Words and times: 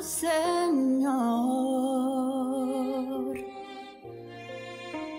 Señor. 0.00 0.40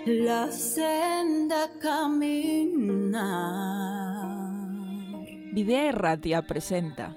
La 0.07 0.51
senda 0.51 1.69
camina. 1.79 3.27
Videa 5.53 5.89
Erratia 5.89 6.41
presenta 6.47 7.15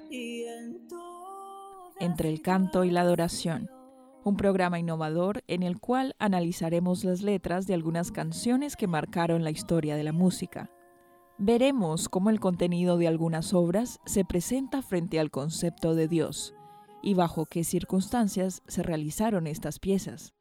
Entre 2.01 2.29
el 2.29 2.43
canto 2.43 2.85
y 2.85 2.91
la 2.91 3.01
adoración, 3.01 3.71
un 4.25 4.37
programa 4.37 4.79
innovador 4.79 5.43
en 5.47 5.63
el 5.63 5.81
cual 5.81 6.15
analizaremos 6.19 7.03
las 7.05 7.23
letras 7.23 7.67
de 7.67 7.73
algunas 7.73 8.13
canciones 8.13 8.77
que 8.77 8.89
marcaron 8.89 9.43
la 9.43 9.51
historia 9.51 9.97
de 9.97 10.05
la 10.05 10.13
música. 10.13 10.71
Veremos 11.39 12.11
cómo 12.11 12.29
el 12.29 12.41
contenido 12.41 12.99
de 12.99 13.09
algunas 13.09 13.55
obras 13.55 14.01
se 14.05 14.27
presenta 14.27 14.83
frente 14.83 15.19
al 15.19 15.31
concepto 15.31 15.95
de 15.95 16.09
Dios 16.09 16.55
y 17.05 17.13
bajo 17.13 17.45
qué 17.45 17.65
circunstancias 17.65 18.63
se 18.67 18.83
realizaron 18.83 19.47
estas 19.47 19.79
piezas. 19.79 20.33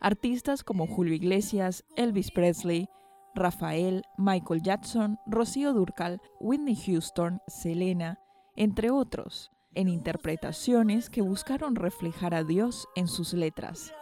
Artistas 0.00 0.64
como 0.64 0.86
Julio 0.86 1.14
Iglesias, 1.14 1.84
Elvis 1.96 2.30
Presley, 2.30 2.88
Rafael, 3.34 4.02
Michael 4.16 4.62
Jackson, 4.62 5.18
Rocío 5.26 5.74
Durcal, 5.74 6.20
Whitney 6.40 6.76
Houston, 6.76 7.40
Selena, 7.46 8.18
entre 8.54 8.90
otros, 8.90 9.50
en 9.74 9.88
interpretaciones 9.88 11.10
que 11.10 11.20
buscaron 11.20 11.76
reflejar 11.76 12.34
a 12.34 12.42
Dios 12.42 12.88
en 12.96 13.06
sus 13.06 13.34
letras. 13.34 13.92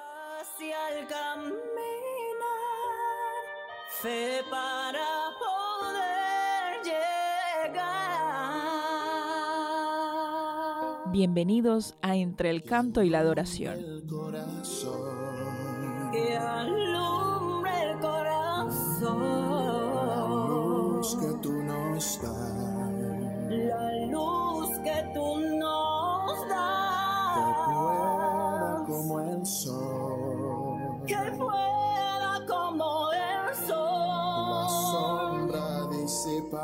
Bienvenidos 11.19 11.95
a 12.03 12.17
Entre 12.17 12.51
el 12.51 12.65
Canto 12.65 13.01
y 13.05 13.09
la 13.09 13.21
Adoración. 13.21 13.77
Que 16.11 16.37
alumbre 16.37 17.71
el 17.93 18.01
corazón. 18.01 19.23
que 21.21 21.39
tú 21.41 21.53
nos 21.53 22.21
das, 22.21 22.51
La 23.49 24.07
luz 24.11 24.69
que 24.83 25.05
tú 25.15 25.39
nos 25.57 26.49
das. 26.49 27.37
que 27.37 27.45
pueda 27.71 28.83
como 28.89 29.21
el 29.21 29.47
sol, 29.47 31.01
Que 31.07 31.31
pueda 31.39 32.45
como 32.49 33.13
el 33.13 33.47
la 33.47 33.55
sol. 33.69 34.69
sombra 34.91 35.87
disipar. 35.97 36.59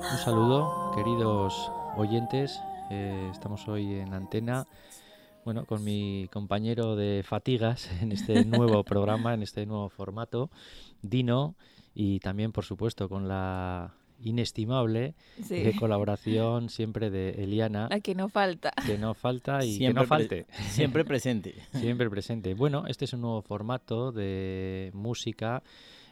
Un 0.00 0.18
saludo, 0.18 0.90
queridos 0.96 1.70
oyentes. 1.96 2.60
Eh, 2.90 3.28
estamos 3.32 3.66
hoy 3.68 3.94
en 3.94 4.14
antena, 4.14 4.66
bueno, 5.44 5.64
con 5.64 5.82
mi 5.84 6.28
compañero 6.32 6.96
de 6.96 7.22
fatigas 7.24 7.90
en 8.02 8.12
este 8.12 8.44
nuevo 8.44 8.84
programa, 8.84 9.34
en 9.34 9.42
este 9.42 9.66
nuevo 9.66 9.88
formato, 9.88 10.50
Dino, 11.02 11.54
y 11.94 12.20
también, 12.20 12.52
por 12.52 12.64
supuesto, 12.64 13.08
con 13.08 13.26
la 13.28 13.94
inestimable 14.18 15.14
Sí. 15.42 15.56
eh, 15.56 15.74
colaboración 15.78 16.70
siempre 16.70 17.10
de 17.10 17.30
Eliana, 17.42 17.88
La 17.90 18.00
que 18.00 18.14
no 18.14 18.28
falta. 18.28 18.72
que 18.86 18.96
no 18.98 19.12
falta 19.14 19.62
y 19.64 19.76
Siempre 19.76 19.86
que 19.88 19.94
no 19.94 20.00
pre- 20.00 20.06
falte. 20.08 20.46
Siempre 20.70 21.04
presente. 21.04 21.54
Siempre 21.72 22.08
presente. 22.08 22.54
Bueno, 22.54 22.84
este 22.86 23.04
es 23.04 23.12
un 23.12 23.20
nuevo 23.22 23.42
formato 23.42 24.12
de 24.12 24.90
música, 24.94 25.62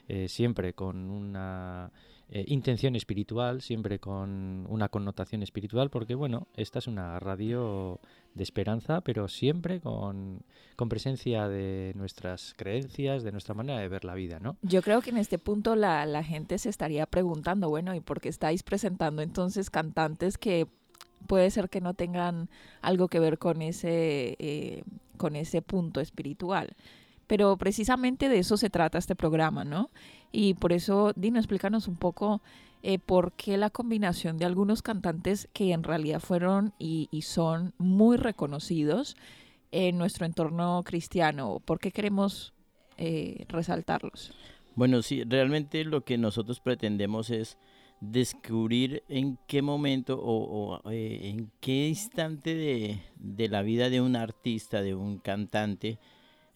eh, 0.09 0.29
siempre 0.29 0.75
con 0.75 1.09
una 1.11 1.91
eh, 2.31 2.45
intención 2.49 2.97
espiritual, 2.97 3.61
siempre 3.61 3.99
con 3.99 4.67
una 4.69 4.89
connotación 4.89 5.43
espiritual, 5.43 5.91
porque 5.91 6.15
bueno, 6.15 6.47
esta 6.57 6.79
es 6.79 6.87
una 6.87 7.19
radio 7.21 8.01
de 8.35 8.43
esperanza, 8.43 9.03
pero 9.03 9.29
siempre 9.29 9.81
con, 9.81 10.41
con 10.77 10.89
presencia 10.89 11.49
de 11.49 11.93
nuestras 11.95 12.55
creencias, 12.57 13.23
de 13.23 13.33
nuestra 13.33 13.55
manera 13.55 13.79
de 13.79 13.89
ver 13.89 14.05
la 14.05 14.15
vida, 14.15 14.41
¿no? 14.41 14.57
Yo 14.63 14.83
creo 14.83 15.03
que 15.03 15.11
en 15.11 15.19
este 15.19 15.39
punto 15.39 15.77
la, 15.77 16.07
la 16.07 16.25
gente 16.25 16.59
se 16.59 16.71
estaría 16.71 17.07
preguntando, 17.07 17.69
bueno, 17.69 17.95
¿y 17.95 18.01
por 18.01 18.21
qué 18.21 18.31
estáis 18.31 18.63
presentando 18.63 19.23
entonces 19.23 19.71
cantantes 19.71 20.39
que 20.39 20.67
puede 21.27 21.51
ser 21.51 21.69
que 21.69 21.81
no 21.81 21.95
tengan 21.95 22.49
algo 22.81 23.09
que 23.09 23.21
ver 23.21 23.39
con 23.39 23.63
ese, 23.63 24.37
eh, 24.39 24.83
con 25.17 25.37
ese 25.37 25.63
punto 25.63 26.01
espiritual? 26.01 26.75
Pero 27.27 27.57
precisamente 27.57 28.29
de 28.29 28.39
eso 28.39 28.57
se 28.57 28.71
trata 28.71 28.99
este 28.99 29.15
programa, 29.15 29.65
¿no? 29.65 29.91
Y 30.33 30.55
por 30.55 30.73
eso, 30.73 31.13
Dino, 31.17 31.39
explícanos 31.39 31.89
un 31.89 31.97
poco 31.97 32.43
eh, 32.83 32.99
por 32.99 33.33
qué 33.33 33.57
la 33.57 33.71
combinación 33.71 34.37
de 34.37 34.45
algunos 34.45 34.83
cantantes 34.83 35.49
que 35.53 35.73
en 35.73 35.83
realidad 35.83 36.21
fueron 36.21 36.75
y, 36.79 37.09
y 37.11 37.23
son 37.23 37.73
muy 37.79 38.17
reconocidos 38.17 39.17
en 39.73 39.99
nuestro 39.99 40.27
entorno 40.27 40.83
cristiano. 40.85 41.61
¿Por 41.65 41.81
qué 41.81 41.91
queremos 41.91 42.53
eh, 42.97 43.45
resaltarlos? 43.49 44.33
Bueno, 44.77 45.03
sí, 45.03 45.25
realmente 45.25 45.85
lo 45.85 46.05
que 46.05 46.19
nosotros 46.19 46.61
pretendemos 46.61 47.31
es 47.31 47.59
descubrir 48.01 49.03
en 49.09 49.39
qué 49.47 49.63
momento 49.63 50.21
o, 50.23 50.81
eh, 50.91 51.21
en 51.23 51.51
qué 51.61 51.89
instante 51.89 53.01
de 53.17 53.49
la 53.49 53.63
vida 53.63 53.89
de 53.89 54.01
un 54.01 54.15
artista, 54.15 54.83
de 54.83 54.95
un 54.95 55.19
cantante, 55.19 55.99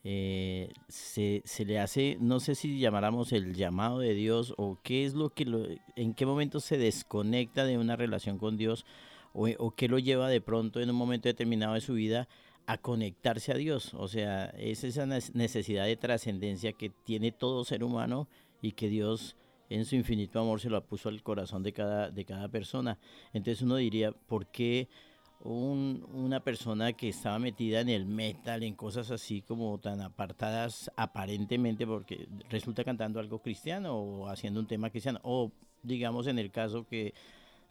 eh, 0.04 0.72
se, 0.88 1.42
se 1.44 1.64
le 1.64 1.78
hace, 1.78 2.16
no 2.20 2.40
sé 2.40 2.54
si 2.54 2.78
llamáramos 2.78 3.32
el 3.32 3.54
llamado 3.54 3.98
de 3.98 4.14
Dios 4.14 4.54
o 4.56 4.78
qué 4.82 5.04
es 5.04 5.14
lo 5.14 5.30
que, 5.30 5.44
lo, 5.44 5.66
en 5.96 6.14
qué 6.14 6.24
momento 6.24 6.60
se 6.60 6.78
desconecta 6.78 7.64
de 7.64 7.78
una 7.78 7.96
relación 7.96 8.38
con 8.38 8.56
Dios 8.56 8.86
o, 9.32 9.48
o 9.58 9.70
qué 9.72 9.88
lo 9.88 9.98
lleva 9.98 10.28
de 10.28 10.40
pronto 10.40 10.80
en 10.80 10.90
un 10.90 10.96
momento 10.96 11.28
determinado 11.28 11.74
de 11.74 11.80
su 11.80 11.94
vida 11.94 12.28
a 12.66 12.78
conectarse 12.78 13.50
a 13.52 13.56
Dios. 13.56 13.94
O 13.94 14.08
sea, 14.08 14.46
es 14.58 14.84
esa 14.84 15.06
necesidad 15.06 15.86
de 15.86 15.96
trascendencia 15.96 16.72
que 16.74 16.90
tiene 16.90 17.32
todo 17.32 17.64
ser 17.64 17.82
humano 17.82 18.28
y 18.60 18.72
que 18.72 18.88
Dios 18.88 19.36
en 19.70 19.84
su 19.84 19.96
infinito 19.96 20.40
amor 20.40 20.60
se 20.60 20.70
lo 20.70 20.82
puso 20.84 21.08
al 21.08 21.22
corazón 21.22 21.62
de 21.62 21.72
cada, 21.72 22.10
de 22.10 22.24
cada 22.24 22.48
persona. 22.48 22.98
Entonces 23.32 23.62
uno 23.62 23.76
diría, 23.76 24.12
¿por 24.12 24.46
qué 24.46 24.88
un- 25.40 26.04
una 26.12 26.40
persona 26.40 26.92
que 26.92 27.08
estaba 27.10 27.38
metida 27.38 27.80
en 27.80 27.88
el 27.88 28.06
metal, 28.06 28.62
en 28.62 28.74
cosas 28.74 29.10
así 29.10 29.42
como 29.42 29.78
tan 29.78 30.00
apartadas 30.00 30.90
aparentemente, 30.96 31.86
porque 31.86 32.28
resulta 32.50 32.84
cantando 32.84 33.20
algo 33.20 33.40
cristiano 33.40 33.96
o 33.96 34.28
haciendo 34.28 34.60
un 34.60 34.66
tema 34.66 34.90
cristiano, 34.90 35.20
o 35.22 35.52
digamos 35.82 36.26
en 36.26 36.38
el 36.38 36.50
caso 36.50 36.86
que 36.88 37.14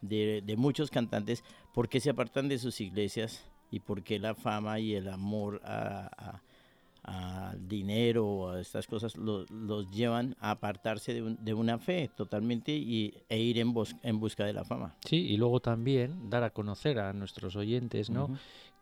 de, 0.01 0.41
de 0.45 0.56
muchos 0.57 0.89
cantantes, 0.91 1.44
¿por 1.73 1.89
qué 1.89 2.00
se 2.00 2.09
apartan 2.09 2.47
de 2.47 2.57
sus 2.59 2.79
iglesias 2.81 3.44
y 3.72 3.79
por 3.81 4.03
qué 4.03 4.17
la 4.19 4.33
fama 4.35 4.79
y 4.79 4.94
el 4.95 5.09
amor 5.09 5.61
a- 5.66 6.09
a- 6.17 6.41
al 7.07 7.68
dinero 7.68 8.28
o 8.28 8.50
a 8.50 8.59
estas 8.59 8.85
cosas 8.85 9.16
lo- 9.16 9.45
los 9.50 9.90
llevan 9.91 10.35
a 10.40 10.51
apartarse 10.51 11.13
de, 11.13 11.22
un- 11.23 11.38
de 11.44 11.53
una 11.53 11.79
fe 11.79 12.09
totalmente 12.16 12.73
y, 12.73 13.13
e 13.29 13.40
ir 13.40 13.57
en, 13.59 13.73
bus- 13.73 13.95
en 14.03 14.19
busca 14.19 14.45
de 14.45 14.51
la 14.53 14.66
fama? 14.66 14.94
Sí, 15.06 15.16
y 15.25 15.38
luego 15.38 15.62
también 15.62 16.29
dar 16.29 16.44
a 16.44 16.50
conocer 16.50 17.00
a 17.00 17.13
nuestros 17.13 17.56
oyentes, 17.56 18.09
¿no? 18.09 18.28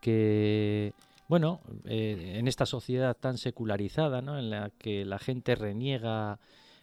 Que 0.01 0.93
bueno 1.27 1.61
eh, 1.85 2.33
en 2.37 2.47
esta 2.47 2.65
sociedad 2.65 3.15
tan 3.15 3.37
secularizada 3.37 4.21
¿no? 4.21 4.37
en 4.37 4.49
la 4.49 4.69
que 4.77 5.05
la 5.05 5.17
gente 5.17 5.55
reniega 5.55 6.37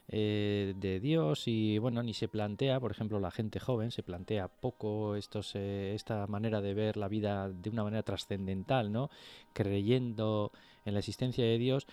eh, 0.09 0.75
de 0.77 0.99
Dios 0.99 1.47
y 1.47 1.79
bueno 1.79 2.03
ni 2.03 2.13
se 2.13 2.27
plantea 2.27 2.81
por 2.81 2.91
ejemplo 2.91 3.21
la 3.21 3.31
gente 3.31 3.61
joven 3.61 3.93
se 3.93 4.03
plantea 4.03 4.49
poco 4.49 5.15
estos 5.15 5.53
eh, 5.55 5.93
esta 5.95 6.27
manera 6.27 6.61
de 6.61 6.75
ver 6.75 6.97
la 6.97 7.07
vida 7.07 7.49
de 7.51 7.71
una 7.71 7.85
manera 7.85 8.03
trascendental 8.03 8.91
no 8.91 9.11
creyendo 9.53 10.51
en 10.85 10.95
la 10.95 10.99
existencia 11.01 11.45
de 11.45 11.59
Dios 11.59 11.87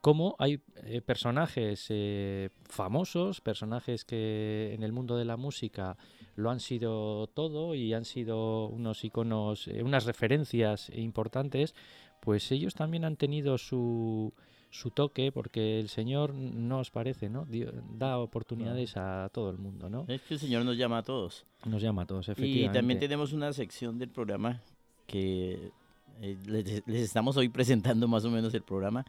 como 0.00 0.36
hay 0.38 0.60
eh, 0.84 1.00
personajes 1.00 1.86
eh, 1.88 2.50
famosos, 2.68 3.40
personajes 3.40 4.04
que 4.04 4.72
en 4.72 4.84
el 4.84 4.92
mundo 4.92 5.16
de 5.16 5.24
la 5.24 5.36
música 5.36 5.96
lo 6.36 6.50
han 6.50 6.60
sido 6.60 7.26
todo 7.26 7.74
y 7.74 7.92
han 7.94 8.04
sido 8.04 8.68
unos 8.68 9.02
iconos, 9.02 9.66
eh, 9.66 9.82
unas 9.82 10.04
referencias 10.06 10.88
importantes, 10.94 11.74
pues 12.20 12.52
ellos 12.52 12.74
también 12.76 13.04
han 13.04 13.16
tenido 13.16 13.58
su, 13.58 14.32
su 14.70 14.92
toque 14.92 15.32
porque 15.32 15.80
el 15.80 15.88
Señor 15.88 16.32
no 16.32 16.78
os 16.78 16.92
parece, 16.92 17.28
¿no? 17.28 17.44
Dio- 17.44 17.72
da 17.90 18.18
oportunidades 18.20 18.96
a 18.96 19.28
todo 19.32 19.50
el 19.50 19.58
mundo, 19.58 19.90
¿no? 19.90 20.04
Es 20.06 20.22
que 20.22 20.34
el 20.34 20.40
Señor 20.40 20.64
nos 20.64 20.76
llama 20.78 20.98
a 20.98 21.02
todos. 21.02 21.44
Nos 21.64 21.82
llama 21.82 22.02
a 22.02 22.06
todos, 22.06 22.28
Y 22.28 22.30
efectivamente. 22.30 22.78
también 22.78 23.00
tenemos 23.00 23.32
una 23.32 23.52
sección 23.52 23.98
del 23.98 24.10
programa 24.10 24.60
que 25.08 25.72
eh, 26.20 26.36
les, 26.46 26.82
les 26.86 27.02
estamos 27.02 27.36
hoy 27.36 27.48
presentando 27.48 28.08
más 28.08 28.24
o 28.24 28.30
menos 28.30 28.52
el 28.54 28.62
programa 28.62 29.04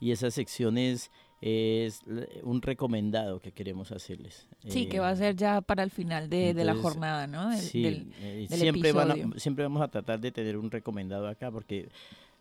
y 0.00 0.10
esa 0.10 0.30
sección 0.30 0.76
es, 0.78 1.10
es 1.40 2.00
un 2.42 2.60
recomendado 2.62 3.40
que 3.40 3.52
queremos 3.52 3.92
hacerles. 3.92 4.48
Sí, 4.66 4.82
Eh, 4.84 4.88
que 4.88 4.98
va 4.98 5.10
a 5.10 5.16
ser 5.16 5.36
ya 5.36 5.60
para 5.60 5.82
el 5.82 5.90
final 5.90 6.28
de, 6.28 6.54
de 6.54 6.64
la 6.64 6.72
entonces, 6.72 6.82
jornada, 6.82 7.26
¿no? 7.26 7.50
Del- 7.50 7.58
Sí, 7.60 7.82
del- 7.82 8.12
eh, 8.20 8.46
del 8.48 8.58
siempre, 8.60 8.92
van 8.92 9.10
a- 9.10 9.38
siempre 9.38 9.64
vamos 9.64 9.82
a 9.82 9.88
tratar 9.88 10.20
de 10.20 10.32
tener 10.32 10.56
un 10.56 10.70
recomendado 10.70 11.28
acá 11.28 11.50
porque 11.50 11.88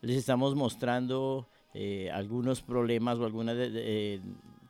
les 0.02 0.18
estamos 0.18 0.56
mostrando 0.56 1.48
eh, 1.76 2.12
algunos 2.12 2.62
problemas 2.62 3.18
o 3.18 3.26
algunas 3.26 3.56
de- 3.58 3.70
de- 3.72 4.14
eh, 4.16 4.22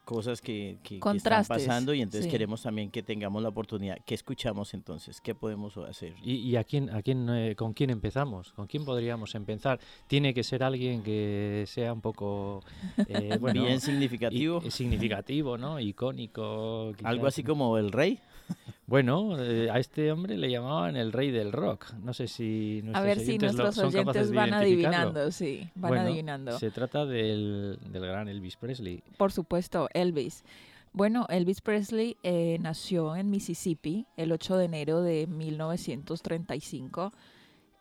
cosas 0.05 0.41
que, 0.41 0.77
que- 0.83 1.00
que 1.00 1.17
están 1.17 1.45
pasando 1.45 1.94
y 1.94 2.01
entonces 2.01 2.25
sí. 2.25 2.31
queremos 2.31 2.61
también 2.63 2.91
que 2.91 3.01
tengamos 3.03 3.41
la 3.41 3.50
oportunidad. 3.50 3.97
¿Qué 4.05 4.13
escuchamos 4.15 4.73
entonces? 4.73 5.21
¿Qué 5.21 5.33
podemos 5.33 5.77
hacer? 5.77 6.13
¿Y, 6.21 6.35
y 6.35 6.55
a 6.57 6.63
quién, 6.63 6.89
a 6.89 7.01
quién, 7.01 7.29
eh, 7.29 7.55
con 7.55 7.73
quién 7.73 7.89
empezamos? 7.89 8.51
¿Con 8.53 8.67
quién 8.67 8.83
podríamos 8.85 9.33
empezar? 9.35 9.79
Tiene 10.07 10.33
que 10.33 10.44
ser 10.44 10.61
alguien 10.63 11.03
que 11.03 11.63
sea 11.67 11.94
un 11.94 12.01
poco 12.01 12.61
eh, 13.07 13.38
bueno, 13.39 13.63
Bien 13.65 13.79
significativo. 13.79 14.61
y 14.65 14.71
significativo, 14.71 15.57
¿no? 15.57 15.79
Icónico. 15.79 16.94
Algo 17.03 17.27
así 17.27 17.44
como 17.44 17.77
el 17.77 17.91
rey. 17.91 18.19
Bueno, 18.86 19.42
eh, 19.42 19.69
a 19.72 19.80
este 19.80 20.12
hombre 20.12 20.38
le 20.38 20.51
llamaban 20.51 20.98
el 20.98 21.13
rey 21.13 21.31
del 21.31 21.51
rock. 21.54 21.94
No 22.04 22.13
sé 22.13 22.28
si 22.28 22.80
A 22.94 23.01
nuestros 23.01 23.06
ver 23.06 23.19
si 23.19 23.38
lo- 23.40 23.51
nuestros 23.54 23.78
oyentes 23.80 24.31
van 24.34 24.54
adivinando, 24.54 25.31
sí, 25.31 25.69
van 25.74 25.90
Bueno, 25.90 26.04
adivinando. 26.04 26.60
Se 26.60 26.69
trata 26.69 27.06
del, 27.06 27.80
del 27.90 28.06
gran 28.06 28.28
Elvis 28.28 28.57
Presley. 28.57 29.01
Por 29.18 29.31
supuesto, 29.31 29.88
Elvis. 29.94 30.44
Bueno, 30.92 31.25
Elvis 31.30 31.62
Presley 31.62 32.18
eh, 32.24 32.57
nació 32.60 33.16
en 33.16 33.31
Mississippi 33.31 34.06
el 34.18 34.31
8 34.34 34.57
de 34.57 34.66
enero 34.66 35.01
de 35.01 35.28
1935 35.28 37.13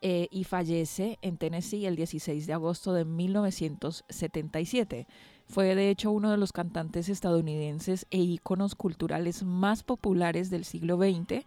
eh, 0.05 0.27
y 0.31 0.43
fallece 0.43 1.17
en 1.21 1.37
Tennessee 1.37 1.85
el 1.85 1.95
16 1.95 2.45
de 2.45 2.51
agosto 2.53 2.91
de 2.93 3.05
1977. 3.05 5.07
Fue 5.47 5.75
de 5.75 5.89
hecho 5.89 6.11
uno 6.11 6.29
de 6.29 6.35
los 6.37 6.51
cantantes 6.51 7.07
estadounidenses 7.07 8.05
e 8.11 8.17
íconos 8.19 8.75
culturales 8.75 9.43
más 9.43 9.83
populares 9.83 10.49
del 10.49 10.65
siglo 10.65 10.97
XX, 10.97 11.45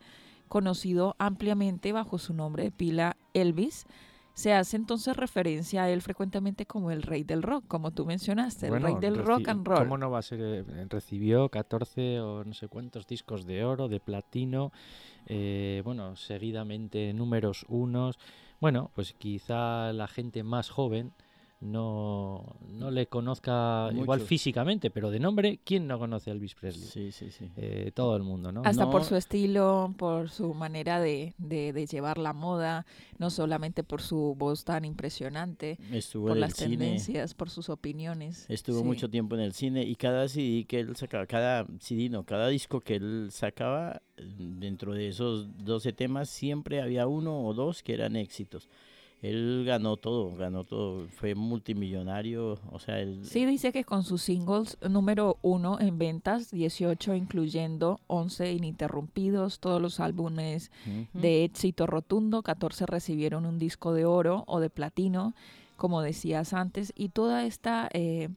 conocido 0.48 1.16
ampliamente 1.18 1.92
bajo 1.92 2.18
su 2.18 2.32
nombre 2.32 2.64
de 2.64 2.70
pila 2.70 3.16
Elvis. 3.34 3.84
Se 4.32 4.52
hace 4.52 4.76
entonces 4.76 5.16
referencia 5.16 5.84
a 5.84 5.90
él 5.90 6.02
frecuentemente 6.02 6.66
como 6.66 6.90
el 6.90 7.02
rey 7.02 7.24
del 7.24 7.42
rock, 7.42 7.64
como 7.68 7.90
tú 7.90 8.04
mencionaste, 8.04 8.66
el 8.66 8.72
Bueno, 8.72 8.86
rey 8.86 8.96
del 9.00 9.24
rock 9.24 9.48
and 9.48 9.66
roll. 9.66 9.78
¿Cómo 9.78 9.96
no 9.96 10.10
va 10.10 10.18
a 10.18 10.22
ser? 10.22 10.38
eh, 10.42 10.86
Recibió 10.90 11.48
14 11.48 12.20
o 12.20 12.44
no 12.44 12.52
sé 12.52 12.68
cuántos 12.68 13.06
discos 13.06 13.46
de 13.46 13.64
oro, 13.64 13.88
de 13.88 13.98
platino, 13.98 14.72
eh, 15.26 15.80
bueno, 15.84 16.16
seguidamente 16.16 17.12
números 17.14 17.64
unos. 17.68 18.18
Bueno, 18.60 18.90
pues 18.94 19.12
quizá 19.12 19.92
la 19.92 20.08
gente 20.08 20.42
más 20.42 20.70
joven 20.70 21.12
no, 21.60 22.56
no 22.68 22.90
le 22.90 23.06
conozca 23.06 23.90
igual 23.94 24.20
físicamente, 24.20 24.90
pero 24.90 25.10
de 25.10 25.18
nombre, 25.18 25.58
¿quién 25.64 25.86
no 25.86 25.98
conoce 25.98 26.30
a 26.30 26.34
Elvis 26.34 26.54
Presley? 26.54 26.86
Sí, 26.88 27.12
sí, 27.12 27.30
sí. 27.30 27.50
Eh, 27.56 27.92
todo 27.94 28.14
el 28.16 28.22
mundo, 28.22 28.52
¿no? 28.52 28.62
Hasta 28.64 28.90
por 28.90 29.04
su 29.04 29.16
estilo, 29.16 29.94
por 29.96 30.28
su 30.30 30.52
manera 30.54 31.00
de, 31.00 31.34
de- 31.38 31.72
de 31.72 31.86
llevar 31.86 32.18
la 32.18 32.32
moda, 32.34 32.84
no 33.18 33.30
solamente 33.30 33.82
por 33.84 34.02
su 34.02 34.34
voz 34.38 34.64
tan 34.64 34.84
impresionante, 34.84 35.78
Estuvo 35.90 36.28
por 36.28 36.36
las 36.36 36.54
cine. 36.54 36.76
tendencias, 36.76 37.34
por 37.34 37.48
sus 37.50 37.68
opiniones. 37.70 38.44
Estuvo 38.50 38.80
Sí. 38.80 38.84
mucho 38.84 39.08
tiempo 39.08 39.34
en 39.34 39.40
el 39.40 39.52
cine 39.52 39.82
y 39.84 39.96
cada 39.96 40.28
CD 40.28 40.64
que 40.66 40.80
él 40.80 40.94
sacaba, 40.96 41.26
cada 41.26 41.66
CD 41.80 42.10
no, 42.10 42.24
cada 42.24 42.48
disco 42.48 42.80
que 42.80 42.96
él 42.96 43.28
sacaba, 43.30 44.02
dentro 44.18 44.92
de 44.94 45.08
esos 45.08 45.46
12 45.64 45.92
temas 45.92 46.28
siempre 46.28 46.80
había 46.80 47.06
uno 47.06 47.44
o 47.46 47.54
dos 47.54 47.82
que 47.82 47.94
eran 47.94 48.16
éxitos. 48.16 48.68
Él 49.22 49.64
ganó 49.66 49.96
todo, 49.96 50.36
ganó 50.36 50.64
todo, 50.64 51.08
fue 51.08 51.34
multimillonario, 51.34 52.58
o 52.70 52.78
sea, 52.78 53.00
él, 53.00 53.24
Sí, 53.24 53.46
dice 53.46 53.72
que 53.72 53.82
con 53.82 54.04
sus 54.04 54.22
singles 54.22 54.76
número 54.88 55.38
uno 55.42 55.80
en 55.80 55.98
ventas, 55.98 56.50
18 56.50 57.14
incluyendo 57.14 57.98
11 58.08 58.52
ininterrumpidos, 58.52 59.58
todos 59.58 59.80
los 59.80 60.00
álbumes 60.00 60.70
de 61.14 61.44
éxito 61.44 61.86
rotundo, 61.86 62.42
14 62.42 62.84
recibieron 62.86 63.46
un 63.46 63.58
disco 63.58 63.94
de 63.94 64.04
oro 64.04 64.44
o 64.46 64.60
de 64.60 64.70
platino, 64.70 65.34
como 65.76 66.02
decías 66.02 66.52
antes, 66.52 66.92
y 66.94 67.08
toda 67.08 67.46
esta 67.46 67.88
eh, 67.92 68.28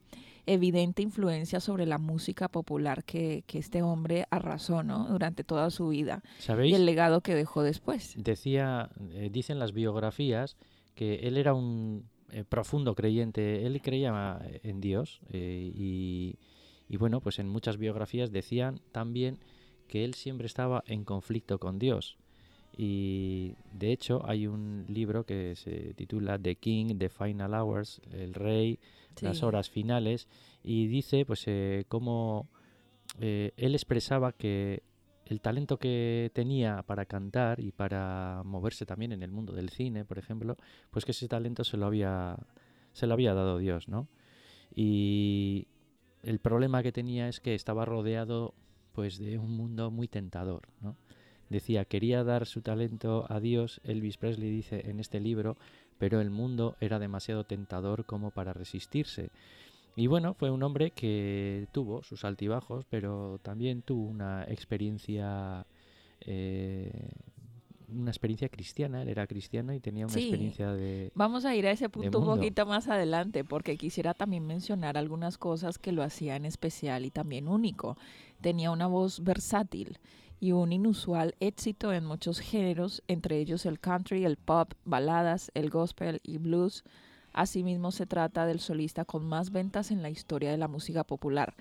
evidente 0.46 1.02
influencia 1.02 1.60
sobre 1.60 1.86
la 1.86 1.98
música 1.98 2.48
popular 2.48 3.04
que, 3.04 3.44
que 3.48 3.60
este 3.60 3.82
hombre 3.82 4.26
arrasó 4.32 4.84
¿no? 4.84 5.08
durante 5.08 5.44
toda 5.44 5.70
su 5.70 5.90
vida 5.90 6.24
y 6.64 6.74
el 6.74 6.86
legado 6.86 7.22
que 7.22 7.36
dejó 7.36 7.64
después. 7.64 8.14
Decía, 8.18 8.90
eh, 9.12 9.30
dicen 9.32 9.60
las 9.60 9.74
biografías 9.74 10.58
que 10.96 11.16
él 11.28 11.38
era 11.38 11.54
un 11.54 12.10
eh, 12.32 12.44
profundo 12.44 12.94
creyente, 12.94 13.66
él 13.66 13.82
creía 13.82 14.40
eh, 14.44 14.60
en 14.64 14.82
Dios 14.82 15.22
eh, 15.32 15.72
y, 15.74 16.36
y 16.88 16.98
bueno, 16.98 17.22
pues 17.22 17.40
en 17.40 17.48
muchas 17.48 17.78
biografías 17.78 18.32
decían 18.32 18.82
también 18.92 19.40
que 19.88 20.06
él 20.06 20.14
siempre 20.14 20.46
estaba 20.46 20.84
en 20.86 21.04
conflicto 21.06 21.58
con 21.58 21.80
Dios. 21.80 22.18
Y 22.78 23.56
de 23.74 23.92
hecho 23.92 24.22
hay 24.26 24.46
un 24.46 24.86
libro 24.88 25.26
que 25.26 25.56
se 25.56 25.94
titula 25.96 26.38
The 26.38 26.56
King, 26.56 26.98
The 26.98 27.10
Final 27.10 27.54
Hours, 27.54 28.02
el 28.12 28.34
rey, 28.34 28.80
las 29.22 29.44
horas 29.44 29.70
finales, 29.70 30.28
y 30.64 30.88
dice 30.88 31.26
pues 31.26 31.44
eh, 31.48 31.86
cómo 31.88 32.50
eh, 33.20 33.54
él 33.58 33.76
expresaba 33.76 34.32
que 34.34 34.84
el 35.26 35.42
talento 35.42 35.78
que 35.78 36.32
tenía 36.34 36.82
para 36.84 37.06
cantar 37.06 37.60
y 37.60 37.72
para 37.72 38.42
moverse 38.46 38.86
también 38.86 39.12
en 39.12 39.22
el 39.22 39.32
mundo 39.32 39.54
del 39.54 39.70
cine, 39.70 40.04
por 40.04 40.18
ejemplo, 40.18 40.58
pues 40.90 41.06
que 41.06 41.12
ese 41.12 41.28
talento 41.28 41.64
se 41.64 41.78
lo 41.78 41.86
había, 41.86 42.36
se 42.94 43.06
lo 43.06 43.14
había 43.14 43.36
dado 43.36 43.60
Dios, 43.60 43.88
¿no? 43.88 44.08
Y 44.74 45.68
el 46.24 46.40
problema 46.40 46.82
que 46.82 46.92
tenía 46.92 47.30
es 47.30 47.40
que 47.40 47.54
estaba 47.54 47.86
rodeado 47.86 48.56
pues 48.94 49.20
de 49.20 49.38
un 49.38 49.56
mundo 49.56 49.92
muy 49.92 50.08
tentador, 50.08 50.68
¿no? 50.82 50.98
Decía, 51.50 51.86
quería 51.86 52.24
dar 52.24 52.46
su 52.46 52.62
talento 52.62 53.26
a 53.30 53.40
Dios, 53.40 53.82
Elvis 53.84 54.18
Presley 54.18 54.52
dice 54.52 54.90
en 54.90 55.00
este 55.00 55.20
libro, 55.20 55.58
pero 56.00 56.22
el 56.22 56.32
mundo 56.32 56.76
era 56.80 56.98
demasiado 56.98 57.44
tentador 57.44 58.06
como 58.06 58.32
para 58.32 58.54
resistirse. 58.54 59.30
Y 59.96 60.08
bueno, 60.08 60.34
fue 60.34 60.50
un 60.50 60.64
hombre 60.64 60.92
que 60.92 61.68
tuvo 61.74 62.04
sus 62.04 62.24
altibajos, 62.24 62.86
pero 62.90 63.40
también 63.44 63.82
tuvo 63.82 64.06
una 64.08 64.46
experiencia, 64.46 65.66
eh, 66.22 67.12
una 67.90 68.10
experiencia 68.12 68.48
cristiana. 68.48 69.02
Él 69.02 69.10
era 69.10 69.28
cristiano 69.28 69.74
y 69.74 69.82
tenía 69.82 70.06
una 70.06 70.14
Sí. 70.14 70.22
experiencia 70.22 70.72
de... 70.72 71.12
Vamos 71.16 71.44
a 71.44 71.54
ir 71.54 71.68
a 71.68 71.72
ese 71.72 71.90
punto 71.90 72.20
un 72.20 72.26
poquito 72.26 72.66
más 72.66 72.88
adelante 72.88 73.44
porque 73.44 73.76
quisiera 73.78 74.14
también 74.14 74.46
mencionar 74.48 74.98
algunas 74.98 75.38
cosas 75.38 75.78
que 75.80 75.92
lo 75.92 76.02
hacían 76.02 76.46
especial 76.46 77.06
y 77.06 77.12
también 77.12 77.50
único. 77.50 77.98
Tenía 78.40 78.72
una 78.72 78.88
voz 78.88 79.22
versátil 79.22 79.98
y 80.40 80.52
un 80.54 80.72
inusual 80.72 81.36
éxito 81.40 81.92
en 81.94 82.06
muchos 82.06 82.40
géneros, 82.40 83.04
entre 83.08 83.40
ellos 83.40 83.66
el 83.66 83.80
country, 83.80 84.24
el 84.26 84.38
pop, 84.38 84.74
baladas, 84.86 85.52
el 85.54 85.70
gospel 85.70 86.20
y 86.24 86.38
blues. 86.38 86.84
Asimismo 87.34 87.92
se 87.92 88.06
trata 88.06 88.46
del 88.46 88.60
solista 88.60 89.06
con 89.06 89.26
más 89.26 89.52
ventas 89.52 89.92
en 89.92 90.02
la 90.02 90.10
historia 90.10 90.50
de 90.52 90.58
la 90.58 90.68
música 90.68 91.04
popular. 91.04 91.54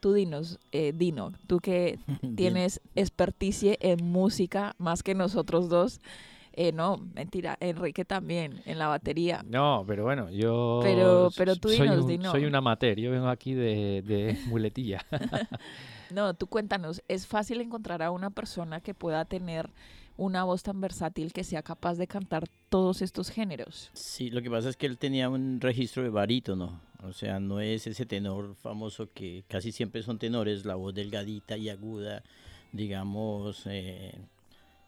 Tú 0.00 0.12
dinos, 0.12 0.58
eh, 0.72 0.92
Dino, 0.94 1.32
tú 1.46 1.60
que 1.60 1.98
tienes 2.36 2.80
experticia 2.94 3.74
en 3.80 4.04
música 4.04 4.74
más 4.78 5.02
que 5.02 5.14
nosotros 5.14 5.68
dos. 5.68 6.00
Eh, 6.56 6.70
no, 6.72 6.98
mentira, 7.14 7.56
Enrique 7.58 8.04
también, 8.04 8.60
en 8.66 8.78
la 8.78 8.86
batería. 8.86 9.44
No, 9.48 9.82
pero 9.88 10.04
bueno, 10.04 10.30
yo 10.30 10.80
Pero- 10.84 11.30
pero 11.36 11.56
tú 11.56 11.68
soy, 11.70 11.88
dinos, 11.88 12.02
un, 12.02 12.06
dinos. 12.06 12.30
soy 12.32 12.44
un 12.44 12.54
amateur, 12.54 12.96
yo 12.96 13.10
vengo 13.10 13.26
aquí 13.28 13.54
de, 13.54 14.02
de 14.02 14.38
muletilla. 14.46 15.04
No, 16.14 16.32
tú 16.34 16.46
cuéntanos, 16.46 17.02
¿es 17.08 17.26
fácil 17.26 17.60
encontrar 17.60 18.00
a 18.00 18.12
una 18.12 18.30
persona 18.30 18.80
que 18.80 18.94
pueda 18.94 19.24
tener 19.24 19.68
una 20.16 20.44
voz 20.44 20.62
tan 20.62 20.80
versátil 20.80 21.32
que 21.32 21.42
sea 21.42 21.62
capaz 21.62 21.96
de 21.96 22.06
cantar 22.06 22.44
todos 22.68 23.02
estos 23.02 23.30
géneros? 23.30 23.90
Sí, 23.94 24.30
lo 24.30 24.40
que 24.40 24.48
pasa 24.48 24.68
es 24.68 24.76
que 24.76 24.86
él 24.86 24.96
tenía 24.96 25.28
un 25.28 25.60
registro 25.60 26.04
de 26.04 26.10
barítono, 26.10 26.80
o 27.02 27.12
sea, 27.12 27.40
no 27.40 27.58
es 27.60 27.88
ese 27.88 28.06
tenor 28.06 28.54
famoso 28.54 29.08
que 29.12 29.42
casi 29.48 29.72
siempre 29.72 30.04
son 30.04 30.20
tenores, 30.20 30.64
la 30.64 30.76
voz 30.76 30.94
delgadita 30.94 31.56
y 31.56 31.68
aguda, 31.68 32.22
digamos, 32.72 33.62
eh, 33.66 34.14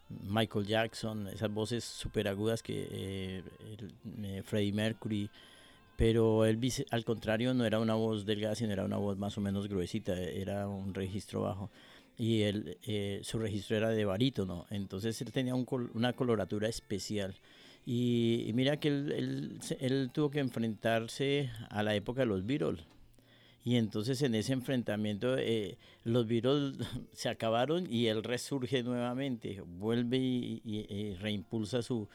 Michael 0.08 0.64
Jackson, 0.64 1.26
esas 1.26 1.52
voces 1.52 1.82
súper 1.82 2.28
agudas 2.28 2.62
que 2.62 2.86
eh, 2.88 3.42
el- 3.80 4.24
eh, 4.24 4.42
Freddie 4.44 4.72
Mercury, 4.72 5.28
pero 5.96 6.44
Elvis 6.44 6.84
al 6.90 7.04
contrario 7.04 7.54
no 7.54 7.64
era 7.64 7.78
una 7.80 7.94
voz 7.94 8.26
delgada, 8.26 8.54
sino 8.54 8.72
era 8.72 8.84
una 8.84 8.98
voz 8.98 9.18
más 9.18 9.36
o 9.38 9.40
menos 9.40 9.68
gruesita, 9.68 10.18
era 10.20 10.68
un 10.68 10.94
registro 10.94 11.42
bajo. 11.42 11.70
Y 12.18 12.42
él, 12.42 12.78
eh, 12.86 13.20
su 13.22 13.38
registro 13.38 13.76
era 13.76 13.90
de 13.90 14.04
barítono, 14.04 14.66
entonces 14.70 15.20
él 15.22 15.32
tenía 15.32 15.54
un 15.54 15.64
col- 15.66 15.90
una 15.94 16.12
coloratura 16.14 16.68
especial. 16.68 17.34
Y, 17.84 18.44
y 18.48 18.52
mira 18.52 18.78
que 18.78 18.88
él, 18.88 19.12
él 19.12 19.58
él 19.80 20.10
tuvo 20.12 20.30
que 20.30 20.40
enfrentarse 20.40 21.50
a 21.70 21.82
la 21.82 21.94
época 21.94 22.22
de 22.22 22.26
los 22.26 22.44
Beatles. 22.46 22.84
Y 23.64 23.76
entonces 23.76 24.22
en 24.22 24.34
ese 24.36 24.52
enfrentamiento 24.52 25.36
eh, 25.38 25.76
los 26.04 26.26
Beatles 26.26 26.76
se 27.12 27.28
acabaron 27.28 27.86
y 27.92 28.06
él 28.06 28.22
resurge 28.22 28.82
nuevamente, 28.82 29.60
vuelve 29.66 30.18
y, 30.18 30.62
y- 30.64 30.86
y 30.94 31.14
reimpulsa 31.14 31.82
su, 31.82 32.08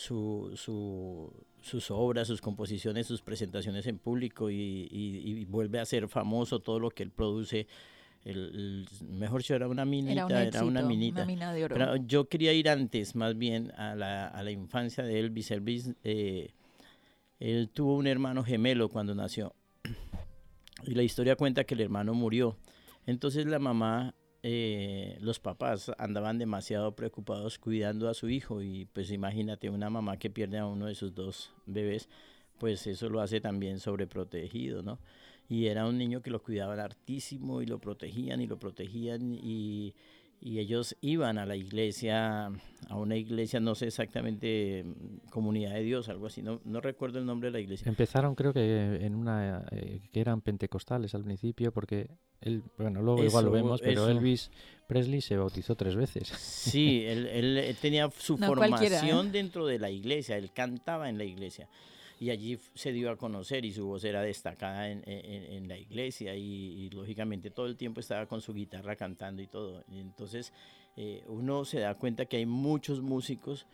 su, 0.00 0.52
su- 0.56 1.30
sus 1.60 1.90
obras, 1.90 2.26
sus 2.26 2.40
composiciones, 2.40 3.06
sus 3.06 3.20
presentaciones 3.20 3.86
en 3.86 3.98
público 3.98 4.50
y, 4.50 4.54
y- 4.90 5.40
y 5.40 5.44
vuelve 5.44 5.78
a 5.78 5.84
ser 5.84 6.08
famoso 6.08 6.60
todo 6.60 6.78
lo 6.80 6.90
que 6.90 7.02
él 7.02 7.10
produce. 7.10 7.66
El, 8.24 8.86
el- 8.98 9.08
mejor 9.10 9.42
dicho, 9.42 9.54
era 9.54 9.68
una 9.68 9.84
minita, 9.84 10.12
Era 10.12 10.24
un 10.26 10.32
era, 10.32 10.42
éxito, 10.44 10.66
una 10.66 10.82
minita. 10.82 11.26
mina 11.26 11.52
de 11.52 11.64
oro. 11.64 11.74
Pero 11.74 11.96
yo 11.96 12.28
quería 12.30 12.54
ir 12.54 12.70
antes, 12.70 13.14
más 13.14 13.36
bien, 13.36 13.72
a 13.76 13.94
la, 13.94 14.26
a 14.28 14.42
la 14.42 14.50
infancia 14.50 15.04
de 15.04 15.20
Elvis. 15.20 15.50
Elvis, 15.50 15.90
eh, 16.02 16.50
él 17.38 17.68
tuvo 17.68 17.96
un 17.96 18.06
hermano 18.06 18.42
gemelo 18.42 18.88
cuando 18.88 19.14
nació. 19.14 19.54
Y 20.86 20.94
la 20.94 21.02
historia 21.02 21.36
cuenta 21.36 21.64
que 21.64 21.74
el 21.74 21.80
hermano 21.82 22.14
murió. 22.14 22.56
Entonces 23.06 23.44
la 23.44 23.58
mamá, 23.58 24.14
eh, 24.42 25.18
los 25.20 25.38
papás 25.38 25.92
andaban 25.98 26.38
demasiado 26.38 26.96
preocupados 26.96 27.58
cuidando 27.58 28.08
a 28.08 28.14
su 28.14 28.30
hijo 28.30 28.62
y 28.62 28.86
pues 28.86 29.10
imagínate 29.10 29.68
una 29.68 29.90
mamá 29.90 30.18
que 30.18 30.30
pierde 30.30 30.58
a 30.58 30.66
uno 30.66 30.86
de 30.86 30.94
sus 30.94 31.14
dos 31.14 31.52
bebés, 31.66 32.08
pues 32.58 32.86
eso 32.86 33.10
lo 33.10 33.20
hace 33.20 33.40
también 33.40 33.80
sobreprotegido, 33.80 34.82
¿no? 34.82 34.98
Y 35.48 35.66
era 35.66 35.86
un 35.86 35.98
niño 35.98 36.22
que 36.22 36.30
lo 36.30 36.42
cuidaban 36.42 36.78
hartísimo 36.78 37.60
y 37.60 37.66
lo 37.66 37.80
protegían 37.80 38.40
y 38.40 38.46
lo 38.46 38.58
protegían 38.58 39.34
y, 39.34 39.94
y 40.40 40.58
ellos 40.58 40.96
iban 41.02 41.36
a 41.38 41.44
la 41.44 41.54
iglesia, 41.56 42.46
a 42.88 42.96
una 42.96 43.16
iglesia, 43.16 43.60
no 43.60 43.74
sé 43.74 43.86
exactamente, 43.88 44.84
mm, 44.84 45.28
comunidad 45.30 45.74
de 45.74 45.82
Dios, 45.82 46.08
algo 46.08 46.26
así, 46.26 46.42
no, 46.42 46.60
no 46.64 46.80
recuerdo 46.80 47.18
el 47.18 47.26
nombre 47.26 47.48
de 47.48 47.52
la 47.52 47.60
iglesia. 47.60 47.88
Empezaron 47.88 48.34
creo 48.34 48.52
que 48.54 49.04
en 49.04 49.14
una 49.14 49.66
eh, 49.70 50.00
que 50.12 50.20
eran 50.20 50.40
pentecostales 50.40 51.14
al 51.14 51.24
principio 51.24 51.72
porque 51.72 52.08
él, 52.40 52.62
bueno, 52.78 53.02
luego 53.02 53.22
igual 53.22 53.44
lo 53.44 53.50
vemos, 53.50 53.80
pero 53.82 54.02
eso. 54.08 54.10
Elvis 54.10 54.50
Presley 54.88 55.20
se 55.20 55.36
bautizó 55.36 55.74
tres 55.76 55.94
veces. 55.94 56.28
Sí, 56.28 57.04
él, 57.04 57.26
él- 57.26 57.58
él 57.58 57.76
tenía 57.80 58.10
su 58.16 58.38
No 58.38 58.54
cualquiera, 58.54 58.96
¿eh? 58.96 59.00
formación 59.00 59.32
dentro 59.32 59.66
de 59.66 59.78
la 59.78 59.90
iglesia, 59.90 60.36
él 60.38 60.50
cantaba 60.52 61.10
en 61.10 61.18
la 61.18 61.24
iglesia 61.24 61.68
y 62.20 62.30
allí 62.30 62.58
se 62.74 62.92
dio 62.92 63.10
a 63.10 63.16
conocer 63.16 63.64
y 63.64 63.72
su 63.72 63.86
voz 63.86 64.04
era 64.04 64.22
destacada 64.22 64.90
en, 64.90 65.02
en- 65.06 65.44
en 65.54 65.68
la 65.68 65.78
iglesia 65.78 66.36
y, 66.36 66.42
y, 66.44 66.90
lógicamente 66.90 67.50
todo 67.50 67.66
el 67.66 67.76
tiempo 67.76 68.00
estaba 68.00 68.26
con 68.26 68.40
su 68.42 68.54
guitarra 68.54 68.94
cantando 68.94 69.42
y 69.42 69.48
todo. 69.48 69.82
Entonces 69.90 70.52
eh, 70.96 71.24
uno 71.28 71.64
se 71.64 71.80
da 71.80 71.94
cuenta 71.94 72.26
que 72.26 72.36
hay 72.36 72.46
muchos 72.46 73.00
músicos 73.00 73.66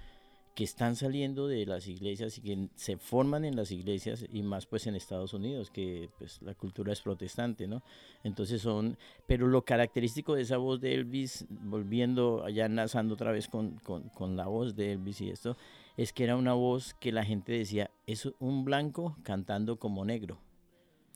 que 0.55 0.65
están 0.65 0.97
saliendo 0.97 1.49
de 1.49 1.67
las 1.67 1.87
iglesias 1.87 2.38
y 2.38 2.41
que 2.41 2.69
se 2.76 2.97
forman 2.97 3.45
en 3.45 3.57
las 3.57 3.71
iglesias 3.73 4.25
y 4.33 4.43
más 4.43 4.65
pues 4.65 4.87
en 4.87 4.97
Estados 4.97 5.35
Unidos 5.35 5.71
que 5.71 6.09
pues 6.19 6.41
la 6.41 6.55
cultura 6.55 6.95
es 6.95 7.03
protestante, 7.03 7.67
¿no? 7.67 7.83
Entonces 8.25 8.62
son, 8.62 8.97
pero 9.26 9.49
lo 9.49 9.62
característico 9.67 10.35
de 10.35 10.43
esa 10.43 10.57
voz 10.57 10.81
de 10.81 10.95
Elvis, 10.95 11.45
volviendo 11.50 12.43
allá 12.43 12.65
enlazando 12.65 13.12
otra 13.15 13.33
vez 13.33 13.49
con, 13.49 13.73
con, 13.81 14.09
con 14.09 14.35
la 14.37 14.47
voz 14.47 14.75
de 14.75 14.93
Elvis 14.93 15.21
y 15.21 15.29
esto, 15.29 15.59
es 15.97 16.12
que 16.12 16.25
era 16.25 16.37
una 16.37 16.53
voz 16.55 16.95
que 16.95 17.12
la 17.12 17.25
gente 17.25 17.53
decía, 17.53 17.91
es 18.07 18.29
un 18.38 18.65
blanco 18.65 19.17
cantando 19.23 19.79
como 19.79 20.05
negro. 20.05 20.38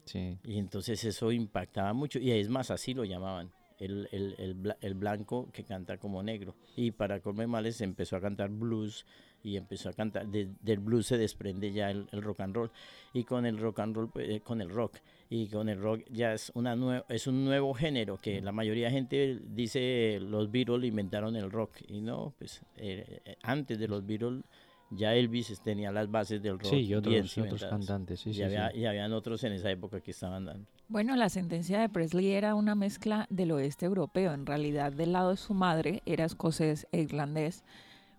Sí. 0.05 0.39
Y 0.45 0.59
entonces 0.59 1.05
eso 1.05 1.31
impactaba 1.33 1.93
mucho. 1.93 2.19
Y 2.19 2.31
es 2.33 2.49
más, 2.49 2.71
así 2.71 2.95
lo 2.95 3.05
llamaban. 3.05 3.53
El, 3.79 4.09
el, 4.13 4.35
el, 4.39 4.77
el 4.81 4.95
blanco 4.95 5.49
que 5.53 5.65
canta 5.65 5.99
como 5.99 6.23
negro. 6.23 6.55
Y 6.77 6.91
para 6.91 7.21
colme 7.21 7.47
males 7.47 7.81
empezó 7.81 8.17
a 8.17 8.21
cantar 8.21 8.51
blues 8.51 9.07
y 9.43 9.57
empezó 9.57 9.89
a 9.89 9.93
cantar. 9.95 10.27
de- 10.27 10.51
del 10.61 10.81
blues 10.81 11.07
se 11.07 11.17
desprende 11.17 11.73
ya 11.73 11.91
el, 11.91 12.07
rock 12.13 12.41
and 12.41 12.55
roll. 12.55 12.71
Y 13.15 13.25
con 13.25 13.47
el 13.47 13.57
rock 13.59 13.79
and 13.81 13.97
roll, 13.97 14.11
pues, 14.11 14.29
eh, 14.29 14.41
con 14.41 14.61
el 14.61 14.69
rock. 14.69 14.99
Y 15.31 15.47
con 15.47 15.69
el 15.69 15.81
rock 15.81 16.03
ya 16.11 16.35
es, 16.35 16.51
una 16.55 16.75
nue- 16.77 17.05
es 17.09 17.27
un 17.27 17.45
nuevo 17.45 17.73
género 17.73 18.19
que 18.21 18.41
la 18.43 18.53
mayoría 18.53 18.87
de 18.89 18.93
gente 18.93 19.41
dice 19.49 20.19
los 20.21 20.51
Beatles 20.51 20.85
inventaron 20.85 21.37
el 21.37 21.51
rock. 21.51 21.77
Y 21.89 22.01
no, 22.03 22.35
pues 22.39 22.61
eh, 22.77 23.21
eh, 23.25 23.37
antes 23.43 23.79
de 23.79 23.89
los 23.89 24.05
Beatles 24.05 24.43
ya 24.91 25.15
Elvis 25.15 25.61
tenía 25.61 25.93
las 25.93 26.11
bases 26.11 26.43
del 26.43 26.59
rock. 26.59 26.71
Sí, 26.71 26.77
y 26.77 26.87
bien 26.87 26.99
otros, 26.99 27.37
y 27.37 27.41
otros 27.41 27.65
cantantes, 27.65 28.21
sí, 28.21 28.31
y, 28.31 28.35
sí, 28.35 28.43
había, 28.43 28.71
sí. 28.71 28.79
y 28.79 28.87
habían 28.87 29.13
otros 29.13 29.43
en 29.45 29.53
esa 29.53 29.71
época 29.71 30.01
que 30.01 30.11
estaban 30.11 30.45
dando. 30.45 30.67
Bueno, 30.89 31.15
la 31.17 31.29
sentencia 31.29 31.81
de 31.81 31.89
Presley 31.89 32.33
era 32.33 32.55
una 32.55 32.75
mezcla 32.75 33.27
del 33.31 33.53
oeste 33.53 33.87
europeo. 33.87 34.33
En 34.33 34.47
realidad, 34.47 34.93
del 34.93 35.13
lado 35.13 35.31
de 35.31 35.37
su 35.37 35.55
madre 35.55 36.03
era 36.07 36.25
escocés 36.25 36.89
e 36.91 37.01
irlandés, 37.01 37.65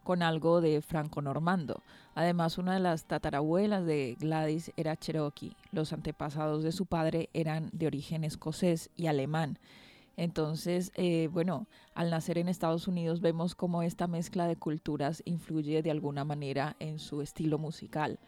con 0.04 0.24
algo 0.24 0.62
de 0.62 0.82
franco-normando. 0.82 1.84
Además, 2.16 2.58
una 2.58 2.74
de 2.74 2.80
las 2.80 3.06
tatarabuelas 3.06 3.86
de 3.86 4.18
Gladys 4.20 4.72
era 4.78 4.96
cherokee. 4.96 5.56
Los 5.72 5.94
antepasados 5.94 6.64
de 6.64 6.72
su 6.72 6.86
padre 6.86 7.30
eran 7.34 7.70
de 7.74 7.88
origen 7.88 8.24
escocés 8.24 8.90
y 8.96 9.08
alemán. 9.08 9.60
Entonces, 10.18 10.92
eh, 10.96 11.30
bueno, 11.32 11.68
al 11.94 12.10
nacer 12.10 12.38
en 12.38 12.50
Estados 12.50 12.88
Unidos 12.88 13.22
vemos 13.22 13.56
cómo 13.56 13.82
esta 13.82 14.08
mezcla 14.08 14.48
de 14.48 14.56
culturas 14.56 15.24
influye 15.26 15.82
de 15.82 15.92
alguna 15.92 16.26
manera 16.26 16.76
en 16.80 17.00
su 17.00 17.22
estilo 17.22 17.58
musical. 17.58 18.20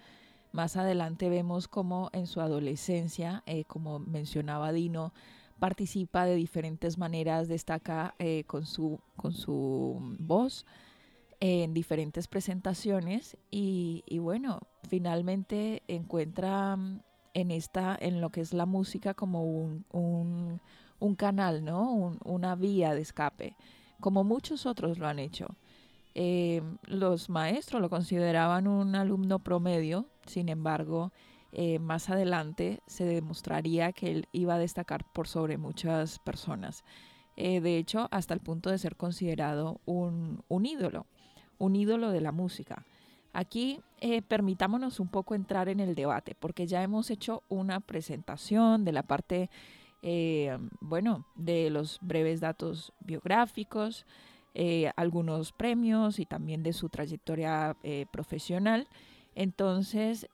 Más 0.52 0.78
adelante 0.78 1.30
vemos 1.30 1.68
cómo 1.68 2.10
en 2.14 2.28
su 2.28 2.40
adolescencia, 2.40 3.44
eh, 3.46 3.64
como 3.66 4.00
mencionaba 4.00 4.72
Dino, 4.72 5.14
participa 5.60 6.26
de 6.26 6.36
diferentes 6.36 6.98
maneras, 6.98 7.48
destaca 7.48 8.16
eh, 8.20 8.44
con, 8.46 8.66
su, 8.66 9.00
con 9.16 9.34
su 9.34 10.16
voz 10.20 10.66
en 11.40 11.74
diferentes 11.74 12.28
presentaciones 12.28 13.38
y, 13.52 14.04
bueno, 14.20 14.60
finalmente 14.88 15.84
encuentra 15.88 16.76
mm, 16.76 17.02
en 17.34 17.52
esta, 17.52 17.98
en 18.00 18.22
lo 18.22 18.30
que 18.30 18.42
es 18.42 18.54
la 18.54 18.66
música 18.66 19.14
como 19.14 19.44
un, 19.44 20.62
un 21.04 21.16
canal, 21.16 21.64
¿no? 21.64 21.92
Un- 21.92 22.20
una 22.24 22.56
vía 22.56 22.94
de 22.94 23.02
escape, 23.02 23.56
como 24.00 24.24
muchos 24.24 24.66
otros 24.66 24.98
lo 25.00 25.08
han 25.08 25.20
hecho. 25.20 25.48
Eh, 26.16 26.62
los 26.86 27.30
maestros 27.30 27.82
lo 27.82 27.90
consideraban 27.90 28.68
un 28.68 28.96
alumno 28.96 29.40
promedio, 29.40 30.06
sin 30.26 30.48
embargo, 30.50 31.12
eh, 31.52 31.80
más 31.80 32.10
adelante 32.10 32.82
se 32.88 33.04
demostraría 33.06 33.92
que 33.94 34.12
él 34.12 34.28
iba 34.32 34.56
a 34.56 34.60
destacar 34.60 35.04
por 35.14 35.28
sobre 35.28 35.58
muchas 35.58 36.20
personas. 36.20 36.84
Eh, 37.36 37.62
de 37.62 37.78
hecho, 37.78 38.08
hasta 38.12 38.34
el 38.34 38.40
punto 38.40 38.70
de 38.70 38.78
ser 38.78 38.96
considerado 38.96 39.82
un, 39.86 40.44
un 40.48 40.66
ídolo, 40.66 41.06
un 41.58 41.76
ídolo 41.76 42.12
de 42.12 42.22
la 42.22 42.32
música. 42.32 42.86
Aquí 43.34 43.82
eh, 44.02 44.22
permitámonos 44.22 45.00
un 45.00 45.08
poco 45.08 45.34
entrar 45.34 45.68
en 45.68 45.80
el 45.80 45.96
debate, 45.96 46.36
porque 46.40 46.68
ya 46.68 46.84
hemos 46.84 47.10
hecho 47.10 47.42
una 47.50 47.80
presentación 47.80 48.86
de 48.86 48.92
la 48.92 49.04
parte, 49.04 49.50
eh, 50.04 50.56
bueno, 50.82 51.26
de 51.36 51.70
los 51.72 51.98
breves 52.02 52.40
datos 52.42 52.94
biográficos, 53.00 54.06
eh, 54.54 54.92
algunos 54.96 55.52
premios 55.52 56.20
y 56.20 56.26
también 56.28 56.62
de 56.62 56.74
su 56.74 56.90
trayectoria 56.90 57.76
eh, 57.82 58.06
profesional. 58.12 58.88
Entonces, 59.34 60.28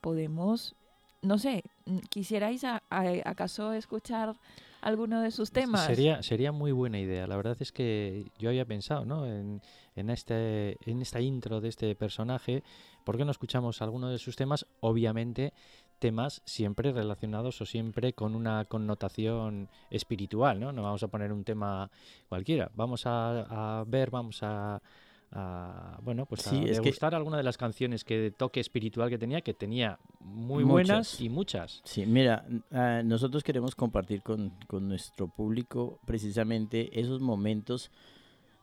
podemos, 0.00 0.74
no 1.22 1.38
sé, 1.38 1.62
mm, 1.86 1.98
¿quisierais 2.08 2.64
a- 2.64 2.82
a- 2.90 3.04
acaso 3.24 3.72
escuchar 3.72 4.34
alguno 4.80 5.20
de 5.20 5.30
sus 5.30 5.50
temas? 5.52 5.84
Sería, 5.86 6.22
sería 6.22 6.50
muy 6.52 6.72
buena 6.72 6.98
idea. 6.98 7.26
La 7.26 7.36
verdad 7.36 7.56
es 7.60 7.70
que 7.72 8.26
yo 8.38 8.48
había 8.48 8.64
pensado 8.64 9.04
¿no? 9.04 9.26
en, 9.26 9.60
en, 9.94 10.10
este, 10.10 10.76
en 10.90 11.00
esta 11.02 11.20
intro 11.20 11.60
de 11.60 11.68
este 11.68 11.94
personaje. 11.94 12.62
¿Por 13.04 13.16
qué 13.16 13.24
no 13.24 13.30
escuchamos 13.30 13.82
alguno 13.82 14.08
de 14.08 14.18
sus 14.18 14.34
temas? 14.36 14.66
Obviamente 14.80 15.52
temas 16.00 16.42
siempre 16.44 16.90
relacionados 16.92 17.60
o 17.60 17.66
siempre 17.66 18.12
con 18.12 18.34
una 18.34 18.64
connotación 18.64 19.68
espiritual, 19.90 20.58
¿no? 20.58 20.72
No 20.72 20.82
vamos 20.82 21.02
a 21.04 21.08
poner 21.08 21.32
un 21.32 21.44
tema 21.44 21.88
cualquiera. 22.28 22.72
Vamos 22.74 23.06
a, 23.06 23.78
a 23.80 23.84
ver, 23.84 24.10
vamos 24.10 24.42
a, 24.42 24.82
a, 25.30 25.98
bueno, 26.02 26.26
pues 26.26 26.44
a 26.46 26.50
Sí, 26.50 26.56
es 26.64 26.78
que- 26.78 26.84
degustar 26.86 27.14
alguna 27.14 27.36
de 27.36 27.44
las 27.44 27.56
canciones 27.56 28.02
que 28.02 28.18
de 28.18 28.30
toque 28.32 28.58
espiritual 28.58 29.08
que 29.10 29.18
tenía, 29.18 29.40
que 29.42 29.54
tenía 29.54 29.98
muy 30.18 30.64
Muchas. 30.64 30.72
buenas 30.88 31.20
y 31.20 31.28
muchas. 31.28 31.80
Sí, 31.84 32.04
mira, 32.06 32.44
ah, 32.72 33.02
nosotros 33.04 33.44
queremos 33.44 33.74
compartir 33.76 34.22
con, 34.22 34.50
con 34.66 34.88
nuestro 34.88 35.28
público 35.28 36.00
precisamente 36.06 36.98
esos 36.98 37.20
momentos 37.20 37.90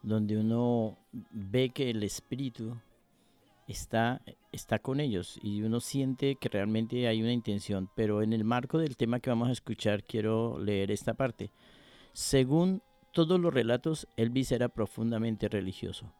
donde 0.03 0.37
uno 0.37 0.97
ve 1.31 1.69
que 1.69 1.89
el 1.89 2.03
espíritu 2.03 2.75
está, 3.67 4.21
está 4.51 4.79
con 4.79 4.99
ellos 4.99 5.37
y 5.41 5.61
uno 5.61 5.79
siente 5.79 6.35
que 6.35 6.49
realmente 6.49 7.07
hay 7.07 7.21
una 7.21 7.33
intención. 7.33 7.89
Pero 7.95 8.21
en 8.21 8.33
el 8.33 8.43
marco 8.43 8.79
del 8.79 8.97
tema 8.97 9.19
que 9.19 9.29
vamos 9.29 9.49
a 9.49 9.53
escuchar, 9.53 10.03
quiero 10.03 10.57
leer 10.59 10.91
esta 10.91 11.13
parte. 11.13 11.51
Según 12.13 12.81
todos 13.11 13.39
los 13.39 13.53
relatos, 13.53 14.07
Elvis 14.15 14.51
era 14.51 14.69
profundamente 14.69 15.49
religioso. 15.49 16.13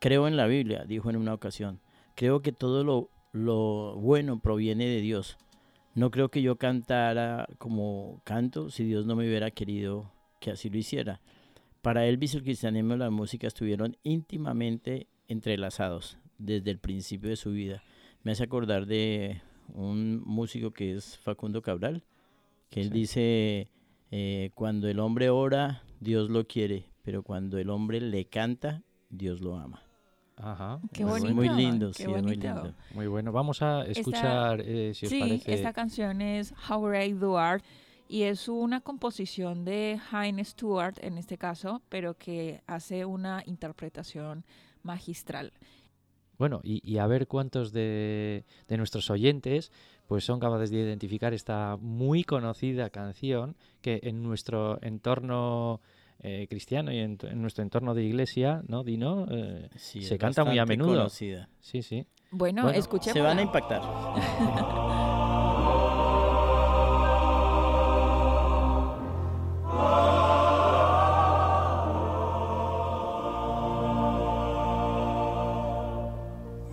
Creo 0.00 0.28
en 0.28 0.36
la 0.36 0.46
Biblia, 0.46 0.84
dijo 0.84 1.10
en 1.10 1.16
una 1.16 1.34
ocasión. 1.34 1.80
Creo 2.14 2.42
que 2.42 2.52
todo 2.52 2.84
lo, 2.84 3.08
lo 3.32 3.96
bueno 3.96 4.38
proviene 4.38 4.86
de 4.86 5.00
Dios. 5.00 5.38
No 5.94 6.10
creo 6.10 6.28
que 6.28 6.42
yo 6.42 6.56
cantara 6.56 7.48
como 7.58 8.20
canto 8.24 8.70
si 8.70 8.84
Dios 8.84 9.06
no 9.06 9.16
me 9.16 9.26
hubiera 9.26 9.50
querido 9.50 10.12
que 10.40 10.50
así 10.50 10.68
lo 10.68 10.76
hiciera. 10.76 11.20
Para 11.82 12.06
Elvis 12.06 12.34
el 12.34 12.42
cristianismo 12.42 12.94
y 12.94 12.98
la 12.98 13.10
música 13.10 13.46
estuvieron 13.46 13.96
íntimamente 14.02 15.06
entrelazados 15.28 16.18
desde 16.38 16.70
el 16.70 16.78
principio 16.78 17.30
de 17.30 17.36
su 17.36 17.50
vida. 17.52 17.82
Me 18.22 18.32
hace 18.32 18.44
acordar 18.44 18.86
de 18.86 19.40
un 19.74 20.22
músico 20.24 20.72
que 20.72 20.94
es 20.96 21.18
Facundo 21.18 21.62
Cabral, 21.62 22.04
que 22.70 22.80
él 22.80 22.88
Sí. 22.88 22.92
dice, 22.94 23.68
eh, 24.10 24.50
cuando 24.54 24.88
el 24.88 24.98
hombre 25.00 25.30
ora, 25.30 25.82
Dios 26.00 26.30
lo 26.30 26.46
quiere, 26.46 26.86
pero 27.02 27.22
cuando 27.22 27.58
el 27.58 27.70
hombre 27.70 28.00
le 28.00 28.24
canta, 28.26 28.82
Dios 29.10 29.40
lo 29.40 29.56
ama. 29.56 29.82
Ajá. 30.36 30.80
Qué 30.92 31.04
bonito. 31.04 31.26
muy 31.34 31.46
bueno. 31.46 31.56
lindo, 31.56 31.88
qué 31.92 31.94
sí, 31.94 32.02
es 32.02 32.08
muy 32.08 32.20
bonito. 32.22 32.46
lindo. 32.46 32.74
Muy 32.94 33.06
bueno. 33.06 33.30
Vamos 33.30 33.62
a 33.62 33.84
escuchar, 33.86 34.60
eh, 34.62 34.92
si 34.92 35.06
os 35.06 35.10
sí, 35.10 35.20
parece. 35.20 35.54
esta 35.54 35.72
canción 35.72 36.20
es 36.20 36.52
How 36.68 36.92
I 36.94 37.12
Do 37.12 37.38
Art 37.38 37.64
y 38.08 38.22
es 38.22 38.48
una 38.48 38.80
composición 38.80 39.64
de 39.64 40.00
Hein 40.10 40.44
Stewart 40.44 40.96
en 41.02 41.18
este 41.18 41.38
caso, 41.38 41.82
pero 41.88 42.14
que 42.18 42.62
hace 42.66 43.04
una 43.04 43.42
interpretación 43.46 44.44
magistral. 44.82 45.52
Bueno, 46.38 46.60
y, 46.64 46.80
y 46.88 46.98
a 46.98 47.06
ver 47.06 47.26
cuántos 47.26 47.72
de, 47.72 48.44
de 48.68 48.76
nuestros 48.76 49.08
oyentes 49.10 49.70
pues 50.06 50.24
son 50.24 50.38
capaces 50.40 50.70
de 50.70 50.78
identificar 50.80 51.32
esta 51.32 51.76
muy 51.80 52.24
conocida 52.24 52.90
canción 52.90 53.56
que 53.80 54.00
en 54.02 54.22
nuestro 54.22 54.78
entorno 54.82 55.80
eh, 56.20 56.46
cristiano 56.50 56.92
y 56.92 56.98
en, 56.98 57.18
en 57.22 57.40
nuestro 57.40 57.62
entorno 57.62 57.94
de 57.94 58.04
iglesia, 58.04 58.62
¿no, 58.68 58.84
Dino? 58.84 59.26
Eh, 59.30 59.68
Sí, 59.76 60.02
se 60.02 60.18
canta 60.18 60.44
muy 60.44 60.58
a 60.58 60.66
menudo. 60.66 60.94
conocida. 60.96 61.48
Sí, 61.60 61.82
sí. 61.82 62.06
Bueno, 62.30 62.62
Bueno, 62.64 62.78
escuchemos. 62.78 63.14
Se 63.14 63.20
van 63.22 63.38
a 63.38 63.42
impactar. 63.42 63.80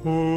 O 0.04 0.31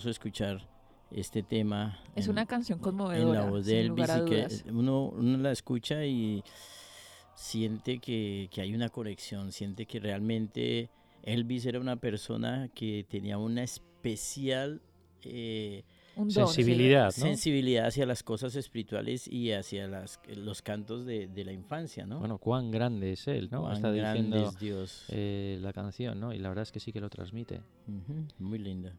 hermoso 0.00 0.10
escuchar 0.10 0.66
este 1.10 1.42
tema. 1.42 1.98
Es 2.16 2.24
en- 2.26 2.30
una 2.32 2.46
canción 2.46 2.78
en 2.78 2.82
conmovedora. 2.82 3.40
la 3.44 3.50
voz 3.50 3.66
de 3.66 3.80
Elvis 3.80 4.08
y 4.08 4.24
que 4.24 4.70
uno, 4.70 5.06
uno 5.08 5.38
la 5.38 5.52
escucha 5.52 6.04
y 6.06 6.42
siente 7.34 7.98
que, 7.98 8.48
que 8.50 8.60
hay 8.62 8.74
una 8.74 8.88
conexión, 8.88 9.52
siente 9.52 9.84
que 9.86 10.00
realmente 10.00 10.88
Elvis 11.22 11.66
era 11.66 11.80
una 11.80 11.96
persona 11.96 12.68
que 12.74 13.04
tenía 13.08 13.36
una 13.38 13.62
especial 13.62 14.80
eh, 15.22 15.82
Un 16.16 16.28
don, 16.28 16.48
sí. 16.48 16.54
Sensibilidad, 16.62 17.04
¿no? 17.06 17.10
sensibilidad 17.12 17.86
hacia 17.86 18.06
las 18.06 18.22
cosas 18.22 18.56
espirituales 18.56 19.28
y 19.28 19.52
hacia 19.52 19.86
las, 19.86 20.18
los 20.34 20.62
cantos 20.62 21.04
de, 21.04 21.26
de 21.26 21.44
la 21.44 21.52
infancia, 21.52 22.06
¿no? 22.06 22.20
Bueno, 22.20 22.38
cuán 22.38 22.70
grande 22.70 23.12
es 23.12 23.28
él, 23.28 23.48
¿no? 23.52 23.60
Cuán 23.62 23.74
Está 23.74 23.92
diciendo 23.92 24.48
es 24.48 24.58
Dios. 24.58 25.04
eh, 25.10 25.58
la 25.60 25.74
canción, 25.74 26.18
¿no? 26.18 26.32
Y 26.32 26.38
la 26.38 26.48
verdad 26.48 26.62
es 26.62 26.72
que 26.72 26.80
sí 26.80 26.90
que 26.90 27.00
lo 27.00 27.10
transmite. 27.10 27.60
Ujú, 27.86 28.26
muy 28.38 28.58
linda. 28.58 28.94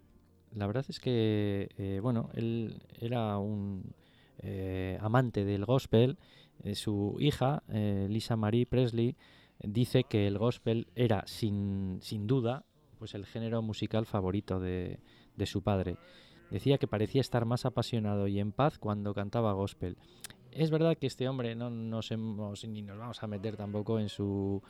La 0.55 0.67
verdad 0.67 0.85
es 0.87 0.99
que, 0.99 1.69
eh, 1.77 1.99
bueno, 2.01 2.29
él 2.33 2.81
era 2.99 3.37
un 3.37 3.93
eh, 4.39 4.97
amante 5.01 5.45
del 5.45 5.65
gospel. 5.65 6.17
Eh, 6.63 6.75
su 6.75 7.15
hija, 7.19 7.63
Lisa 7.67 8.35
Marie 8.35 8.65
Presley, 8.65 9.15
dice 9.63 10.03
que 10.03 10.27
el 10.27 10.37
gospel 10.37 10.87
era, 10.95 11.23
sin, 11.25 11.99
sin 12.01 12.27
duda, 12.27 12.65
pues 12.99 13.15
el 13.15 13.25
género 13.25 13.61
musical 13.61 14.05
favorito 14.05 14.59
de, 14.59 14.99
de 15.35 15.45
su 15.45 15.63
padre. 15.63 15.97
Decía 16.51 16.77
que 16.77 16.87
parecía 16.87 17.21
estar 17.21 17.45
más 17.45 17.65
apasionado 17.65 18.27
y 18.27 18.39
en 18.39 18.51
paz 18.51 18.77
cuando 18.77 19.13
cantaba 19.13 19.53
gospel. 19.53 19.97
Es 20.51 20.69
verdad 20.69 20.97
que 20.97 21.07
este 21.07 21.29
hombre 21.29 21.55
no 21.55 21.69
nos 21.69 22.11
hemos 22.11 22.67
ni 22.67 22.81
nos 22.81 22.97
vamos 22.97 23.23
a 23.23 23.27
meter 23.27 23.55
tampoco 23.55 23.99
en 23.99 24.09
su 24.09 24.61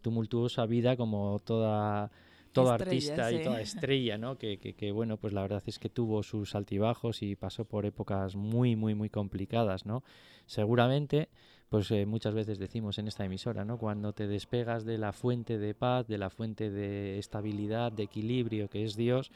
tumultuosa 0.00 0.64
vida 0.66 0.96
como 0.96 1.40
toda 1.40 2.12
todo 2.54 2.74
Estrella, 2.74 2.90
artista 2.90 3.32
y 3.32 3.38
sí. 3.38 3.44
toda 3.44 3.60
estrella, 3.60 4.16
¿no? 4.16 4.38
Que, 4.38 4.58
que, 4.58 4.74
que, 4.74 4.92
bueno, 4.92 5.18
pues 5.18 5.32
la 5.32 5.42
verdad 5.42 5.62
es 5.66 5.78
que 5.78 5.90
tuvo 5.90 6.22
sus 6.22 6.54
altibajos 6.54 7.22
y 7.22 7.36
pasó 7.36 7.64
por 7.66 7.84
épocas 7.84 8.36
muy, 8.36 8.76
muy, 8.76 8.94
muy 8.94 9.10
complicadas, 9.10 9.84
¿no? 9.84 10.02
Seguramente, 10.46 11.28
pues 11.68 11.90
eh, 11.90 12.06
muchas 12.06 12.32
veces 12.32 12.58
decimos 12.58 12.98
en 12.98 13.08
esta 13.08 13.24
emisora, 13.24 13.64
¿no? 13.64 13.76
Cuando 13.76 14.12
te 14.12 14.28
despegas 14.28 14.84
de 14.84 14.96
la 14.96 15.12
fuente 15.12 15.58
de 15.58 15.74
paz, 15.74 16.06
de 16.06 16.16
la 16.16 16.30
fuente 16.30 16.70
de 16.70 17.18
estabilidad, 17.18 17.90
de 17.90 18.04
equilibrio 18.04 18.68
que 18.68 18.84
es 18.84 18.94
Dios, 18.94 19.32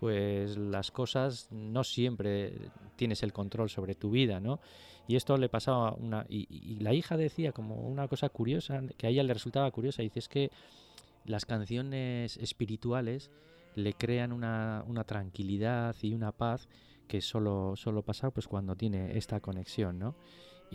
pues 0.00 0.56
las 0.56 0.90
cosas 0.90 1.48
no 1.52 1.84
siempre 1.84 2.54
tienes 2.96 3.22
el 3.22 3.32
control 3.32 3.68
sobre 3.68 3.94
tu 3.94 4.10
vida, 4.10 4.40
¿no? 4.40 4.60
Y 5.06 5.16
esto 5.16 5.36
le 5.36 5.48
pasaba 5.48 5.90
a 5.90 5.94
una... 5.94 6.24
Y, 6.28 6.46
y 6.48 6.76
la 6.80 6.94
hija 6.94 7.16
decía 7.16 7.52
como 7.52 7.74
una 7.74 8.08
cosa 8.08 8.30
curiosa, 8.30 8.80
que 8.96 9.06
a 9.06 9.10
ella 9.10 9.22
le 9.22 9.34
resultaba 9.34 9.70
curiosa, 9.70 10.02
dice, 10.02 10.20
es 10.20 10.28
que 10.28 10.50
las 11.24 11.46
canciones 11.46 12.36
espirituales 12.36 13.30
le 13.74 13.94
crean 13.94 14.32
una, 14.32 14.84
una 14.86 15.04
tranquilidad 15.04 15.96
y 16.02 16.14
una 16.14 16.32
paz 16.32 16.68
que 17.08 17.20
solo, 17.20 17.74
solo 17.76 18.02
pasa 18.02 18.30
pues 18.30 18.46
cuando 18.46 18.76
tiene 18.76 19.16
esta 19.16 19.40
conexión, 19.40 19.98
¿no? 19.98 20.16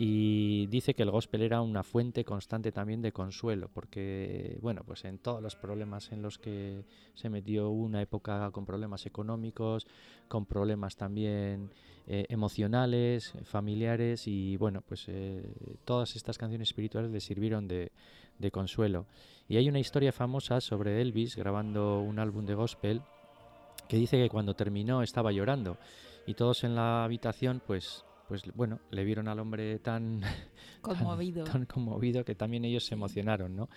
y 0.00 0.68
dice 0.68 0.94
que 0.94 1.02
el 1.02 1.10
gospel 1.10 1.42
era 1.42 1.60
una 1.60 1.82
fuente 1.82 2.24
constante 2.24 2.70
también 2.70 3.02
de 3.02 3.10
consuelo, 3.10 3.68
porque, 3.74 4.56
bueno, 4.62 4.84
pues 4.86 5.04
en 5.04 5.18
todos 5.18 5.42
los 5.42 5.56
problemas 5.56 6.12
en 6.12 6.22
los 6.22 6.38
que 6.38 6.84
se 7.14 7.28
metió 7.28 7.70
una 7.70 8.00
época 8.00 8.48
con 8.52 8.64
problemas 8.64 9.06
económicos, 9.06 9.88
con 10.28 10.46
problemas 10.46 10.94
también 10.94 11.72
eh, 12.06 12.26
emocionales, 12.28 13.34
familiares, 13.42 14.28
y 14.28 14.56
bueno, 14.56 14.82
pues 14.82 15.06
eh, 15.08 15.52
todas 15.84 16.14
estas 16.14 16.38
canciones 16.38 16.68
espirituales 16.68 17.10
le 17.10 17.18
sirvieron 17.18 17.66
de, 17.66 17.90
de 18.38 18.50
consuelo. 18.50 19.06
Y 19.48 19.56
hay 19.56 19.68
una 19.68 19.78
historia 19.78 20.12
famosa 20.12 20.60
sobre 20.60 21.00
Elvis 21.00 21.36
grabando 21.36 22.00
un 22.00 22.18
álbum 22.18 22.44
de 22.44 22.54
gospel 22.54 23.02
que 23.88 23.96
dice 23.96 24.18
que 24.18 24.28
cuando 24.28 24.54
terminó 24.54 25.02
estaba 25.02 25.32
llorando 25.32 25.78
y 26.26 26.34
todos 26.34 26.64
en 26.64 26.74
la 26.74 27.04
habitación 27.04 27.62
pues 27.66 28.04
pues 28.28 28.42
bueno, 28.54 28.78
le 28.90 29.04
vieron 29.04 29.26
al 29.26 29.40
hombre 29.40 29.78
tan 29.78 30.20
Conmovido. 30.82 31.44
tan 31.44 31.64
conmovido 31.64 32.24
que 32.24 32.34
también 32.34 32.66
ellos 32.66 32.84
se 32.84 32.94
emocionaron, 32.94 33.56
¿no? 33.56 33.70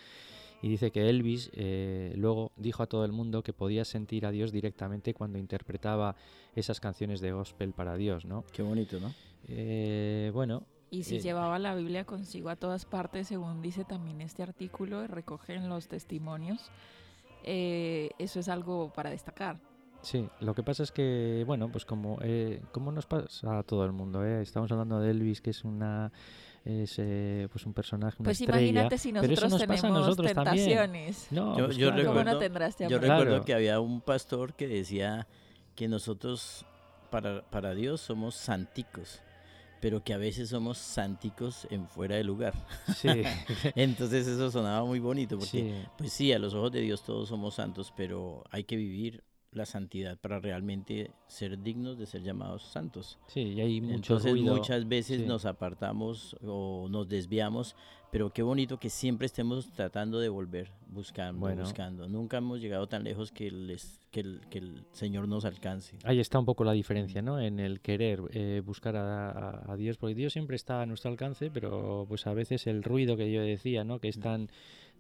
Y 0.62 0.68
dice 0.68 0.92
que 0.92 1.10
Elvis 1.10 1.50
eh, 1.54 2.14
luego 2.18 2.52
dijo 2.58 2.84
a 2.84 2.88
todo 2.88 3.04
el 3.06 3.14
mundo 3.14 3.42
que 3.42 3.54
podía 3.54 3.84
sentir 3.84 4.26
a 4.28 4.32
Dios 4.32 4.52
directamente 4.52 5.14
cuando 5.14 5.40
interpretaba 5.40 6.16
esas 6.54 6.80
canciones 6.80 7.20
de 7.20 7.32
gospel 7.32 7.72
para 7.74 7.96
Dios, 7.96 8.26
¿no? 8.26 8.44
Qué 8.52 8.62
bonito, 8.62 9.00
¿no? 9.00 9.12
Eh, 9.48 10.30
bueno, 10.34 10.64
Y 10.92 11.04
si 11.04 11.16
Eh, 11.16 11.20
llevaba 11.22 11.58
la 11.58 11.74
Biblia 11.74 12.04
consigo 12.06 12.50
a 12.50 12.56
todas 12.58 12.86
partes, 12.86 13.30
según 13.30 13.62
dice 13.62 13.86
también 13.86 14.22
este 14.22 14.44
artículo, 14.44 15.08
recogen 15.08 15.70
los 15.70 15.88
testimonios, 15.88 16.70
eh, 17.44 18.12
eso 18.20 18.40
es 18.42 18.50
algo 18.50 18.92
para 18.94 19.10
destacar. 19.10 19.58
Sí, 20.02 20.28
lo 20.42 20.54
que 20.54 20.64
pasa 20.64 20.84
es 20.84 20.92
que, 20.92 21.44
bueno, 21.48 21.70
pues 21.72 21.86
como, 21.86 22.18
eh, 22.22 22.62
como 22.74 22.92
nos 22.92 23.06
pasa 23.06 23.60
a 23.60 23.64
todo 23.64 23.86
el 23.86 23.92
mundo, 23.94 24.26
¿eh? 24.26 24.42
estamos 24.42 24.72
hablando 24.72 25.00
de 25.00 25.12
Elvis, 25.12 25.42
que 25.42 25.52
es 25.52 25.64
una 25.64 26.12
es 26.64 26.96
eh, 27.00 27.48
pues 27.52 27.66
un 27.66 27.74
personaje, 27.74 28.18
una 28.20 28.26
Pues 28.28 28.40
estrella. 28.42 28.62
imagínate 28.62 28.98
si 29.00 29.12
pero 29.14 29.24
eso 29.34 29.48
nosotros 29.48 29.52
nos 29.52 29.62
pasa 29.62 29.74
a 29.74 29.82
tenemos 29.82 30.02
nosotros 30.08 30.34
también. 30.34 30.68
tentaciones. 30.68 31.28
No, 31.32 31.58
Yo- 31.58 31.66
pues 31.66 31.78
yo 31.78 31.88
claro. 31.88 32.04
¿Cómo 32.04 32.14
recuerdo- 32.20 32.34
no 32.34 32.40
tendrá 32.40 32.68
este 32.68 32.84
Yo 32.88 32.98
amor? 32.98 33.06
Claro. 33.06 33.24
recuerdo 33.24 33.46
que 33.46 33.54
había 33.56 33.80
un 33.80 34.02
pastor 34.02 34.54
que 34.54 34.68
decía 34.68 35.26
que 35.76 35.88
nosotros 35.88 36.66
para, 37.10 37.42
para 37.50 37.74
Dios 37.74 38.02
somos 38.02 38.36
santicos, 38.36 39.22
pero 39.82 40.04
que 40.04 40.14
a 40.14 40.18
veces 40.18 40.50
somos 40.50 40.78
santicos 40.78 41.68
en 41.72 41.88
fuera 41.88 42.16
de 42.16 42.24
lugar. 42.24 42.54
Sí, 42.96 43.10
Entonces 43.76 44.28
eso 44.28 44.50
sonaba 44.52 44.86
muy 44.86 45.00
bonito 45.00 45.38
porque 45.38 45.82
sí. 45.82 45.90
pues 45.98 46.14
sí, 46.14 46.32
a 46.32 46.40
los 46.40 46.54
ojos 46.54 46.72
de 46.72 46.82
Dios 46.82 47.04
todos 47.04 47.28
somos 47.28 47.56
santos, 47.56 47.92
pero 47.98 48.44
hay 48.52 48.64
que 48.64 48.78
vivir 48.78 49.24
la 49.52 49.66
santidad 49.66 50.18
para 50.18 50.40
realmente 50.40 51.12
ser 51.28 51.62
dignos 51.62 51.98
de 51.98 52.06
ser 52.06 52.22
llamados 52.24 52.64
santos. 52.64 53.20
Sí, 53.28 53.42
y 53.42 53.60
hay 53.62 53.82
mucho 53.82 53.96
Entonces 53.96 54.32
ruido. 54.32 54.56
muchas 54.56 54.88
veces 54.88 55.22
sí. 55.22 55.28
nos 55.28 55.46
apartamos 55.46 56.38
o 56.42 56.88
nos 56.90 57.10
desviamos, 57.10 57.76
pero 58.12 58.30
qué 58.32 58.44
bonito 58.44 58.78
que 58.80 58.90
siempre 58.90 59.26
estemos 59.26 59.70
tratando 59.74 60.20
de 60.20 60.30
volver, 60.30 60.72
buscando, 60.88 61.40
Bueno. 61.42 61.64
buscando. 61.64 62.08
Nunca 62.08 62.38
hemos 62.38 62.62
llegado 62.62 62.88
tan 62.88 63.04
lejos 63.04 63.32
que 63.34 63.48
el, 63.48 63.70
es- 63.72 64.00
que 64.12 64.22
el, 64.22 64.40
que 64.50 64.60
el 64.60 64.86
Señor 64.92 65.28
nos 65.28 65.44
alcance. 65.46 65.98
Ahí 66.04 66.20
está 66.20 66.40
un 66.40 66.46
poco 66.46 66.64
la 66.64 66.72
diferencia, 66.74 67.22
¿no? 67.22 67.40
En 67.40 67.60
el 67.60 67.82
querer 67.82 68.22
eh, 68.32 68.62
buscar 68.66 68.96
a, 68.96 69.32
a- 69.32 69.72
a 69.74 69.76
Dios, 69.76 69.98
porque 69.98 70.16
Dios 70.16 70.32
siempre 70.34 70.56
está 70.56 70.82
a 70.82 70.86
nuestro 70.86 71.12
alcance, 71.12 71.50
pero 71.52 72.06
pues 72.08 72.26
a 72.26 72.34
veces 72.34 72.68
el 72.68 72.84
ruido 72.84 73.18
que 73.18 73.32
yo 73.32 73.42
decía, 73.42 73.84
¿no? 73.84 74.00
Que 74.00 74.08
es 74.10 74.20
tan 74.20 74.50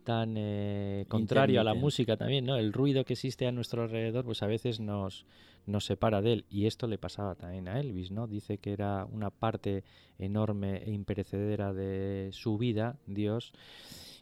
tan 0.04 0.36
eh, 0.38 1.06
contrario 1.08 1.62
a 1.62 1.64
la 1.64 1.74
música 1.74 2.18
también, 2.18 2.46
¿no? 2.46 2.56
El 2.58 2.74
ruido 2.74 3.04
que 3.06 3.14
existe 3.14 3.48
a 3.48 3.52
nuestro 3.52 3.84
alrededor, 3.84 4.26
pues 4.26 4.44
a 4.44 4.48
veces 4.48 4.80
nos 4.80 5.26
nos 5.68 5.86
separa 5.86 6.22
de 6.24 6.34
él 6.34 6.46
y 6.50 6.66
esto 6.66 6.88
le 6.88 6.98
pasaba 6.98 7.36
también 7.36 7.68
a 7.68 7.80
Elvis, 7.80 8.10
¿no? 8.10 8.26
Dice 8.28 8.58
que 8.58 8.74
era 8.74 9.06
una 9.06 9.30
parte 9.30 9.84
enorme 10.18 10.78
e 10.84 10.92
imperecedera 10.92 11.72
de 11.72 12.30
su 12.32 12.58
vida, 12.58 12.98
Dios, 13.06 13.54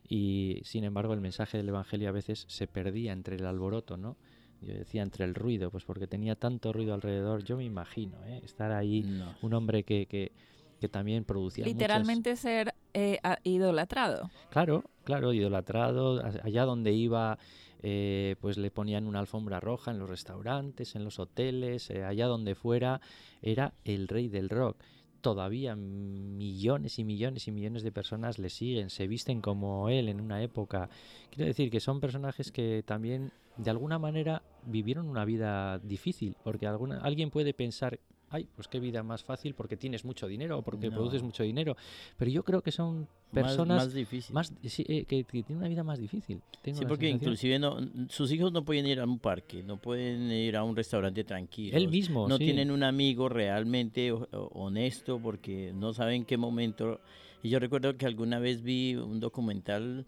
y 0.08 0.60
sin 0.66 0.84
embargo 0.84 1.14
el 1.14 1.22
mensaje 1.22 1.58
del 1.58 1.70
evangelio 1.70 2.10
a 2.10 2.12
veces 2.12 2.46
se 2.50 2.68
perdía 2.68 3.14
entre 3.14 3.38
el 3.38 3.46
alboroto, 3.46 3.96
¿no? 3.96 4.18
Yo 4.62 4.74
decía 4.74 5.02
entre 5.02 5.24
el 5.24 5.34
ruido, 5.34 5.72
pues 5.72 5.86
porque 5.86 6.08
tenía 6.08 6.36
tanto 6.36 6.74
ruido 6.74 6.94
alrededor. 6.94 7.46
Yo 7.46 7.56
me 7.56 7.64
imagino 7.64 8.18
¿eh? 8.26 8.42
estar 8.44 8.74
ahí, 8.74 9.04
No. 9.04 9.34
un 9.42 9.54
hombre 9.54 9.84
que, 9.84 10.06
que, 10.08 10.34
que 10.82 10.90
también 10.90 11.24
producía. 11.24 11.64
muchas- 11.64 11.74
Literalmente 11.80 12.36
ser 12.36 12.74
eh, 12.94 13.20
idolatrado. 13.44 14.30
Claro, 14.50 14.84
claro, 15.10 15.34
idolatrado. 15.34 16.22
Allá 16.44 16.66
donde 16.66 16.94
iba, 16.94 17.40
eh, 17.82 18.36
pues 18.42 18.60
le 18.60 18.70
ponían 18.70 19.08
una 19.08 19.18
alfombra 19.18 19.60
roja 19.60 19.90
en 19.90 19.98
los 19.98 20.08
restaurantes, 20.08 20.96
en 20.96 21.04
los 21.04 21.18
hoteles, 21.18 21.90
eh, 21.90 22.04
allá 22.04 22.28
donde 22.28 22.54
fuera, 22.54 23.02
era 23.42 23.74
el 23.86 24.08
rey 24.08 24.28
del 24.28 24.50
rock. 24.50 24.78
Todavía 25.22 25.76
millones 25.76 27.00
y 27.00 27.04
millones 27.04 27.48
y 27.48 27.52
millones 27.52 27.82
de 27.82 27.92
personas 27.92 28.38
le 28.38 28.52
siguen, 28.52 28.92
se 28.92 29.08
visten 29.08 29.42
como 29.42 29.90
él 29.90 30.10
en 30.10 30.22
una 30.22 30.44
época. 30.44 30.92
Quiero 31.32 31.48
decir 31.48 31.72
que 31.72 31.80
son 31.80 32.00
personajes 32.00 32.52
que 32.52 32.84
también, 32.86 33.32
de 33.58 33.72
alguna 33.72 33.98
manera, 33.98 34.44
vivieron 34.68 35.10
una 35.10 35.26
vida 35.26 35.80
difícil, 35.80 36.36
porque 36.44 36.68
alguien 36.68 37.32
puede 37.32 37.56
pensar, 37.56 38.00
ay, 38.32 38.48
pues 38.56 38.68
qué 38.68 38.80
vida 38.80 39.04
más 39.04 39.24
fácil 39.24 39.54
porque 39.54 39.78
tienes 39.78 40.06
mucho 40.06 40.28
dinero 40.28 40.60
o 40.60 40.62
porque 40.62 40.88
No. 40.90 40.96
produces 40.96 41.22
mucho 41.24 41.44
dinero. 41.44 41.76
Pero 42.18 42.32
yo 42.32 42.44
creo 42.44 42.62
que 42.62 42.72
son 42.72 43.08
personas 43.32 43.86
más, 43.86 43.94
difícil. 43.94 44.34
más 44.34 44.52
sí, 44.64 44.84
eh, 44.88 45.06
que, 45.06 45.24
que 45.24 45.44
tienen 45.44 45.58
una 45.58 45.68
vida 45.68 45.84
más 45.84 46.00
difícil. 46.00 46.42
Tengo 46.62 46.80
Sí, 46.80 46.86
porque 46.88 47.08
sensación. 47.08 47.16
inclusive 47.32 47.60
no, 47.60 47.78
sus 48.10 48.32
hijos 48.32 48.52
no 48.52 48.64
pueden 48.66 48.86
ir 48.88 49.00
a 49.00 49.06
un 49.06 49.20
parque, 49.20 49.64
no 49.64 49.78
pueden 49.78 50.32
ir 50.32 50.56
a 50.58 50.64
un 50.64 50.76
restaurante 50.76 51.24
tranquilo. 51.24 51.78
él 51.78 51.88
mismo, 51.90 52.28
no 52.28 52.38
sí. 52.38 52.46
tienen 52.46 52.72
un 52.72 52.84
amigo 52.84 53.30
realmente 53.30 54.12
honesto 54.12 55.20
porque 55.20 55.72
no 55.74 55.94
saben 55.94 56.16
en 56.16 56.26
qué 56.26 56.38
momento. 56.38 57.00
Y 57.44 57.50
yo 57.50 57.60
recuerdo 57.60 57.96
que 57.98 58.06
alguna 58.06 58.40
vez 58.40 58.62
vi 58.64 58.96
un 58.96 59.20
documental, 59.20 60.06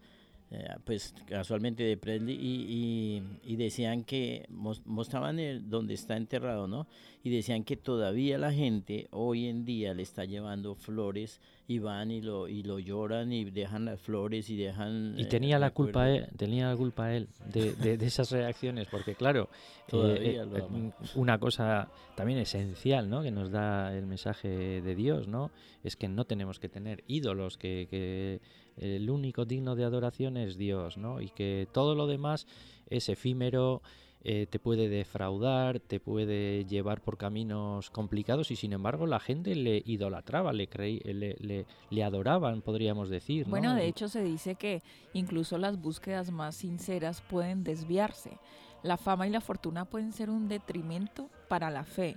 eh, 0.52 0.68
pues 0.84 1.14
casualmente 1.26 1.82
de 1.82 1.96
Presley, 1.96 2.36
y, 2.36 2.66
y- 2.68 3.52
y 3.52 3.56
decían 3.56 4.04
que 4.04 4.46
mos- 4.50 4.82
mostraban 4.84 5.38
el, 5.38 5.68
donde 5.70 5.94
está 5.94 6.16
enterrado, 6.16 6.68
¿no? 6.68 6.86
Y 7.24 7.30
decían 7.30 7.64
que 7.64 7.76
todavía 7.76 8.36
la 8.38 8.52
gente 8.52 9.08
hoy 9.12 9.46
en 9.46 9.64
día 9.64 9.94
le 9.94 10.02
está 10.02 10.24
llevando 10.24 10.74
flores 10.74 11.40
y 11.68 11.78
van 11.78 12.10
y 12.10 12.20
lo, 12.20 12.48
y 12.48 12.62
lo 12.64 12.78
lloran 12.78 13.32
y 13.32 13.44
dejan 13.44 13.84
las 13.84 14.00
flores 14.00 14.50
y 14.50 14.56
dejan... 14.56 15.14
Y 15.16 15.22
eh, 15.22 15.26
tenía 15.26 15.58
la 15.58 15.70
culpa 15.70 16.10
él, 16.10 16.26
tenía 16.36 16.68
la 16.68 16.76
culpa 16.76 17.14
él 17.14 17.28
de, 17.52 17.72
de- 17.74 17.96
de 17.96 18.06
esas 18.06 18.30
reacciones, 18.32 18.88
porque 18.90 19.14
claro, 19.14 19.48
eh, 19.92 20.18
eh, 20.42 20.44
eh, 20.58 20.90
una 21.14 21.38
cosa 21.38 21.88
también 22.16 22.38
esencial, 22.40 23.08
¿no? 23.08 23.22
Que 23.22 23.30
nos 23.30 23.50
da 23.50 23.96
el 23.96 24.06
mensaje 24.06 24.48
de 24.82 24.94
Dios, 24.94 25.28
¿no? 25.28 25.50
Es 25.84 25.96
que 25.96 26.08
no 26.08 26.24
tenemos 26.24 26.58
que 26.58 26.68
tener 26.68 27.04
ídolos, 27.06 27.56
que, 27.56 27.86
que 27.88 28.40
el 28.76 29.08
único 29.08 29.44
digno 29.44 29.74
de 29.76 29.84
adoración 29.84 30.36
es 30.36 30.56
Dios, 30.58 30.98
¿no? 30.98 31.20
Y 31.20 31.28
que 31.30 31.68
todo 31.72 31.94
lo 31.94 32.06
demás 32.06 32.46
es 32.90 33.08
efímero, 33.08 33.82
eh, 34.24 34.46
te 34.48 34.58
puede 34.58 34.88
defraudar, 34.88 35.80
te 35.80 35.98
puede 35.98 36.64
llevar 36.64 37.00
por 37.00 37.18
caminos 37.18 37.90
complicados 37.90 38.50
y 38.52 38.56
sin 38.56 38.72
embargo 38.72 39.06
la 39.06 39.18
gente 39.18 39.54
le 39.56 39.82
idolatraba, 39.84 40.52
le, 40.52 40.68
creí, 40.68 41.00
le, 41.00 41.34
le, 41.40 41.66
le 41.90 42.04
adoraban, 42.04 42.62
podríamos 42.62 43.10
decir. 43.10 43.46
¿no? 43.46 43.50
Bueno, 43.50 43.74
de 43.74 43.86
hecho 43.86 44.08
se 44.08 44.22
dice 44.22 44.54
que 44.54 44.82
incluso 45.12 45.58
las 45.58 45.80
búsquedas 45.80 46.30
más 46.30 46.54
sinceras 46.54 47.20
pueden 47.20 47.64
desviarse. 47.64 48.38
La 48.82 48.96
fama 48.96 49.26
y 49.26 49.30
la 49.30 49.40
fortuna 49.40 49.84
pueden 49.86 50.12
ser 50.12 50.30
un 50.30 50.48
detrimento 50.48 51.28
para 51.48 51.70
la 51.70 51.84
fe. 51.84 52.16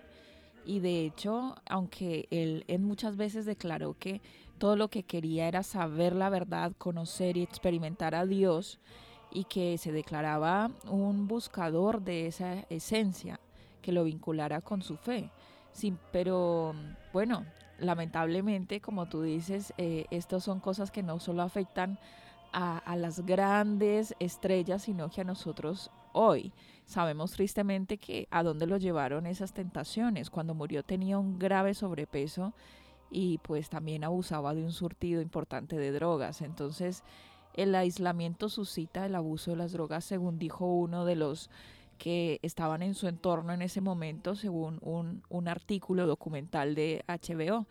Y 0.65 0.79
de 0.79 1.05
hecho, 1.05 1.55
aunque 1.67 2.27
él, 2.31 2.65
él 2.67 2.81
muchas 2.81 3.17
veces 3.17 3.45
declaró 3.45 3.95
que 3.97 4.21
todo 4.57 4.75
lo 4.75 4.89
que 4.89 5.03
quería 5.03 5.47
era 5.47 5.63
saber 5.63 6.15
la 6.15 6.29
verdad, 6.29 6.73
conocer 6.77 7.37
y 7.37 7.43
experimentar 7.43 8.15
a 8.15 8.25
Dios, 8.25 8.79
y 9.35 9.43
que 9.43 9.77
se 9.77 9.91
declaraba 9.91 10.71
un 10.89 11.27
buscador 11.27 12.01
de 12.01 12.25
esa 12.27 12.61
esencia 12.69 13.39
que 13.81 13.91
lo 13.91 14.05
vinculara 14.05 14.61
con 14.61 14.81
su 14.81 14.95
fe. 14.95 15.29
Sí, 15.73 15.93
pero 16.13 16.73
bueno, 17.11 17.45
lamentablemente, 17.77 18.79
como 18.79 19.07
tú 19.07 19.21
dices, 19.23 19.73
eh, 19.77 20.05
estas 20.09 20.43
son 20.43 20.61
cosas 20.61 20.89
que 20.89 21.03
no 21.03 21.19
solo 21.19 21.41
afectan 21.41 21.99
a, 22.53 22.77
a 22.77 22.95
las 22.95 23.25
grandes 23.25 24.15
estrellas, 24.19 24.83
sino 24.83 25.09
que 25.09 25.19
a 25.19 25.25
nosotros 25.25 25.91
hoy. 26.13 26.53
Sabemos 26.85 27.33
tristemente 27.33 27.97
que 27.97 28.29
a 28.31 28.41
dónde 28.41 28.67
lo 28.67 28.77
llevaron 28.77 29.25
esas 29.25 29.51
tentaciones. 29.51 30.29
Cuando 30.29 30.53
murió 30.53 30.81
tenía 30.81 31.19
un 31.19 31.37
grave 31.37 31.73
sobrepeso 31.73 32.53
y 33.11 33.39
pues 33.39 33.69
también 33.69 34.05
abusaba 34.05 34.53
de 34.53 34.63
un 34.63 34.71
surtido 34.71 35.21
importante 35.21 35.77
de 35.77 35.91
drogas. 35.91 36.41
Entonces 36.41 37.03
el 37.55 37.75
aislamiento 37.75 38.49
suscita 38.49 39.05
el 39.05 39.15
abuso 39.15 39.51
de 39.51 39.57
las 39.57 39.71
drogas, 39.71 40.05
según 40.05 40.37
dijo 40.39 40.65
uno 40.65 41.05
de 41.05 41.15
los 41.15 41.49
que 41.97 42.39
estaban 42.41 42.81
en 42.81 42.93
su 42.93 43.07
entorno 43.07 43.53
en 43.53 43.61
ese 43.61 43.81
momento, 43.81 44.35
según 44.35 44.79
un, 44.81 45.23
un 45.29 45.47
artículo 45.47 46.07
documental 46.07 46.75
de 46.75 47.03
HBO 47.07 47.67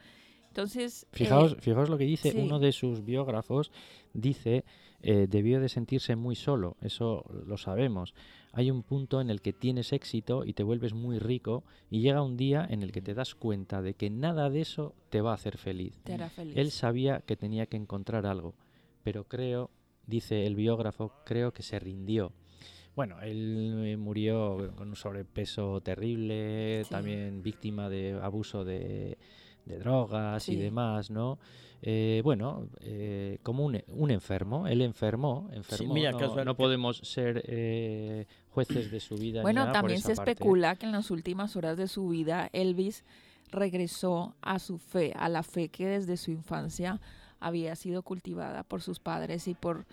Entonces, 0.49 1.05
eh, 1.05 1.07
Fijaos, 1.13 1.57
fijaos 1.61 1.89
lo 1.89 1.99
que 1.99 2.05
dice 2.05 2.33
sí. 2.33 2.39
uno 2.39 2.59
de 2.59 2.73
sus 2.73 3.05
biógrafos, 3.05 3.71
dice, 4.13 4.65
eh, 5.03 5.27
debió 5.29 5.61
de 5.61 5.69
sentirse 5.69 6.17
muy 6.17 6.37
solo, 6.37 6.77
eso 6.81 7.25
lo 7.47 7.59
sabemos. 7.59 8.15
Hay 8.53 8.71
un 8.71 8.83
punto 8.83 9.21
en 9.21 9.31
el 9.31 9.43
que 9.43 9.53
tienes 9.53 9.93
éxito 9.93 10.45
y 10.45 10.53
te 10.53 10.63
vuelves 10.63 10.95
muy 10.95 11.19
rico 11.19 11.65
y 11.91 12.01
llega 12.01 12.23
un 12.23 12.37
día 12.37 12.67
en 12.71 12.83
el 12.83 12.93
que 12.93 13.03
te 13.03 13.13
das 13.13 13.35
cuenta 13.35 13.83
de 13.83 13.95
que 13.95 14.11
nada 14.11 14.49
de 14.49 14.61
eso 14.61 14.95
te 15.11 15.21
va 15.21 15.33
a 15.33 15.35
hacer 15.35 15.59
feliz. 15.59 16.01
te 16.05 16.15
hará 16.15 16.31
feliz. 16.31 16.57
Él 16.57 16.71
sabía 16.71 17.21
que 17.21 17.37
tenía 17.37 17.67
que 17.67 17.77
encontrar 17.77 18.27
algo, 18.27 18.55
pero 19.05 19.25
creo, 19.25 19.71
dice 20.07 20.47
el 20.47 20.57
biógrafo, 20.57 21.13
creo 21.25 21.53
que 21.53 21.63
se 21.63 21.79
rindió. 21.79 22.33
Bueno, 22.97 23.21
él 23.23 23.83
eh, 23.87 23.97
murió 23.97 24.73
con 24.77 24.89
un 24.89 24.97
sobrepeso 24.97 25.81
terrible, 25.81 26.83
Sí. 26.85 26.91
también 26.91 27.43
víctima 27.43 27.89
de 27.89 28.19
abuso 28.23 28.65
de, 28.65 29.19
de 29.67 29.79
drogas 29.79 30.49
y 30.49 30.57
demás, 30.57 31.11
¿no? 31.11 31.39
Eh, 31.87 32.23
bueno, 32.25 32.69
eh, 32.81 33.39
como 33.43 33.65
un, 33.65 33.83
un 33.89 34.11
enfermo, 34.11 34.67
él 34.69 34.81
enfermó, 34.81 35.51
enfermó. 35.53 35.93
mira, 35.93 36.13
no, 36.13 36.19
casual- 36.19 36.47
no 36.47 36.57
podemos 36.57 36.99
ser 36.99 37.43
eh, 37.47 38.27
jueces 38.51 38.91
de 38.91 39.01
su 39.01 39.17
vida. 39.17 39.41
ni 39.41 39.43
Bueno, 39.43 39.65
por 39.65 39.73
también 39.73 40.01
se 40.01 40.15
parte. 40.15 40.31
especula 40.33 40.77
que 40.77 40.87
en 40.87 40.93
las 40.93 41.11
últimas 41.11 41.57
horas 41.57 41.77
de 41.77 41.89
su 41.89 42.09
vida 42.09 42.49
Elvis 42.55 43.05
regresó 43.51 44.35
a 44.41 44.59
su 44.59 44.79
fe, 44.79 45.13
a 45.17 45.29
la 45.29 45.43
fe 45.43 45.69
que 45.69 45.87
desde 45.87 46.17
su 46.17 46.31
infancia 46.31 47.01
había 47.45 47.77
sido 47.77 48.03
cultivada 48.03 48.63
por 48.63 48.81
sus 48.83 48.99
padres 49.01 49.47
y 49.49 49.55
por, 49.55 49.85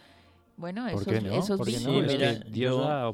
bueno, 0.58 0.84
¿Por 0.92 1.02
esos, 1.02 1.14
qué 1.14 1.22
no? 1.22 1.34
esos 1.34 1.58
¿Por 1.58 1.68
qué 1.68 1.80
no? 1.80 1.92
Mira, 2.02 2.36
Dios 2.36 2.76
yo- 2.78 2.82
da 2.82 3.08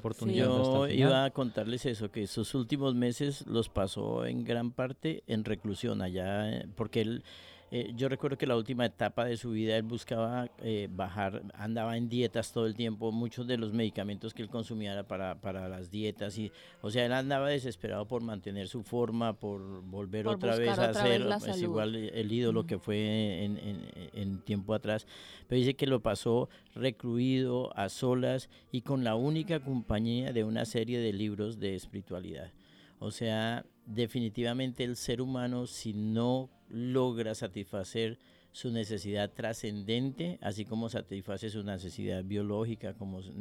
iba 0.90 1.24
a 1.26 1.30
contarles 1.32 1.86
eso, 1.86 2.12
que 2.12 2.28
sus 2.28 2.54
últimos 2.56 2.94
meses 2.96 3.46
los 3.48 3.70
pasó 3.70 4.26
en 4.26 4.44
gran 4.44 4.72
parte 4.72 5.24
en 5.28 5.44
reclusión 5.46 6.02
allá, 6.02 6.50
eh, 6.52 6.68
porque 6.76 7.02
él, 7.02 7.24
eh, 7.72 7.92
yo 7.96 8.08
recuerdo 8.10 8.38
que 8.38 8.48
la 8.48 8.56
última 8.56 8.86
etapa 8.86 9.26
de 9.26 9.36
su 9.38 9.52
vida 9.52 9.76
él 9.76 9.84
buscaba 9.84 10.50
eh, 10.60 10.88
bajar, 10.90 11.44
andaba 11.54 11.98
en 11.98 12.08
dietas 12.10 12.52
todo 12.54 12.66
el 12.66 12.76
tiempo, 12.76 13.12
muchos 13.12 13.46
de 13.48 13.58
los 13.58 13.74
medicamentos 13.74 14.34
que 14.34 14.42
él 14.42 14.50
consumía 14.50 14.94
era 14.94 15.04
para, 15.08 15.36
para 15.42 15.68
las 15.68 15.92
dietas, 15.92 16.38
y, 16.38 16.52
o 16.82 16.90
sea, 16.90 17.06
él 17.06 17.14
andaba 17.14 17.50
desesperado 17.50 18.08
por 18.08 18.22
mantener 18.22 18.68
su 18.68 18.84
forma, 18.84 19.34
por 19.34 19.82
volver 19.84 20.26
Por 20.26 20.36
otra 20.36 20.56
vez 20.56 20.70
a 20.70 20.90
otra 20.90 20.94
ser 20.94 21.24
vez 21.26 21.44
salud. 21.44 21.62
igual 21.64 21.96
el 21.96 22.32
ídolo 22.32 22.62
Ujú. 22.62 22.68
que 22.68 22.80
fue 22.80 23.44
en, 23.44 23.58
en- 23.58 23.86
en 24.14 24.40
tiempo 24.42 24.74
atrás, 24.74 25.06
pero 25.48 25.60
dice 25.60 25.76
que 25.76 25.88
lo 25.88 26.02
pasó 26.02 26.50
recluido, 26.74 27.76
a 27.78 27.90
solas 27.90 28.50
y 28.72 28.82
con 28.82 29.04
la 29.04 29.16
única 29.16 29.60
compañía 29.60 30.32
de 30.34 30.44
una 30.44 30.66
serie 30.66 31.00
de 31.00 31.14
libros 31.14 31.60
de 31.60 31.76
espiritualidad. 31.76 32.52
O 33.00 33.12
sea, 33.12 33.66
definitivamente 33.86 34.84
el 34.84 34.96
ser 34.96 35.22
humano, 35.22 35.68
si 35.68 35.94
no 35.94 36.50
logra 36.70 37.34
satisfacer 37.36 38.18
su 38.52 38.72
necesidad 38.72 39.32
trascendente, 39.32 40.40
así 40.42 40.66
como 40.66 40.90
satisface 40.90 41.50
su 41.50 41.64
necesidad 41.64 42.24
biológica, 42.24 42.94
como 42.94 43.22
sus 43.22 43.36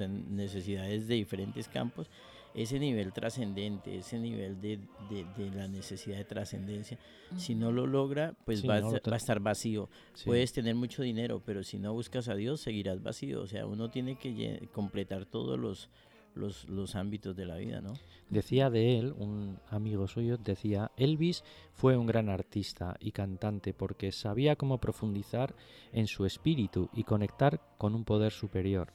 necesidades 0.00 1.06
de 1.06 1.14
diferentes 1.14 1.68
campos, 1.68 2.10
ese 2.54 2.78
nivel 2.80 3.12
trascendente, 3.12 3.96
ese 3.98 4.18
nivel 4.18 4.60
de, 4.60 4.78
de- 5.10 5.24
de 5.36 5.50
la 5.54 5.68
necesidad 5.68 6.16
de 6.16 6.24
trascendencia, 6.24 6.98
si 7.36 7.54
no 7.54 7.70
lo 7.70 7.86
logra, 7.86 8.34
pues 8.44 8.60
Sí, 8.62 8.66
va, 8.66 8.80
no 8.80 8.90
va 8.90 8.98
a 9.12 9.16
estar 9.16 9.38
vacío. 9.38 9.88
Sí. 10.14 10.24
Puedes 10.24 10.52
tener 10.52 10.74
mucho 10.74 11.02
dinero, 11.02 11.40
pero 11.44 11.62
si 11.62 11.78
no 11.78 11.92
buscas 11.92 12.28
a 12.28 12.34
Dios, 12.34 12.60
seguirás 12.60 13.02
vacío. 13.02 13.42
O 13.42 13.46
sea, 13.46 13.66
uno 13.66 13.90
tiene 13.90 14.16
que 14.18 14.68
completar 14.72 15.26
todos 15.26 15.58
los, 15.58 15.88
los, 16.38 16.68
los 16.68 16.94
ámbitos 16.94 17.36
de 17.36 17.46
la 17.46 17.56
vida, 17.56 17.80
¿no? 17.80 17.94
Decía 18.30 18.70
de 18.70 18.98
él, 18.98 19.14
un 19.18 19.58
amigo 19.70 20.06
suyo, 20.06 20.36
decía, 20.36 20.90
Elvis 20.96 21.44
fue 21.72 21.96
un 21.96 22.06
gran 22.06 22.28
artista 22.28 22.96
y 23.00 23.12
cantante 23.12 23.72
porque 23.72 24.12
sabía 24.12 24.56
cómo 24.56 24.78
profundizar 24.78 25.54
en 25.92 26.06
su 26.06 26.26
espíritu 26.26 26.90
y 26.92 27.04
conectar 27.04 27.60
con 27.78 27.94
un 27.94 28.04
poder 28.04 28.32
superior. 28.32 28.92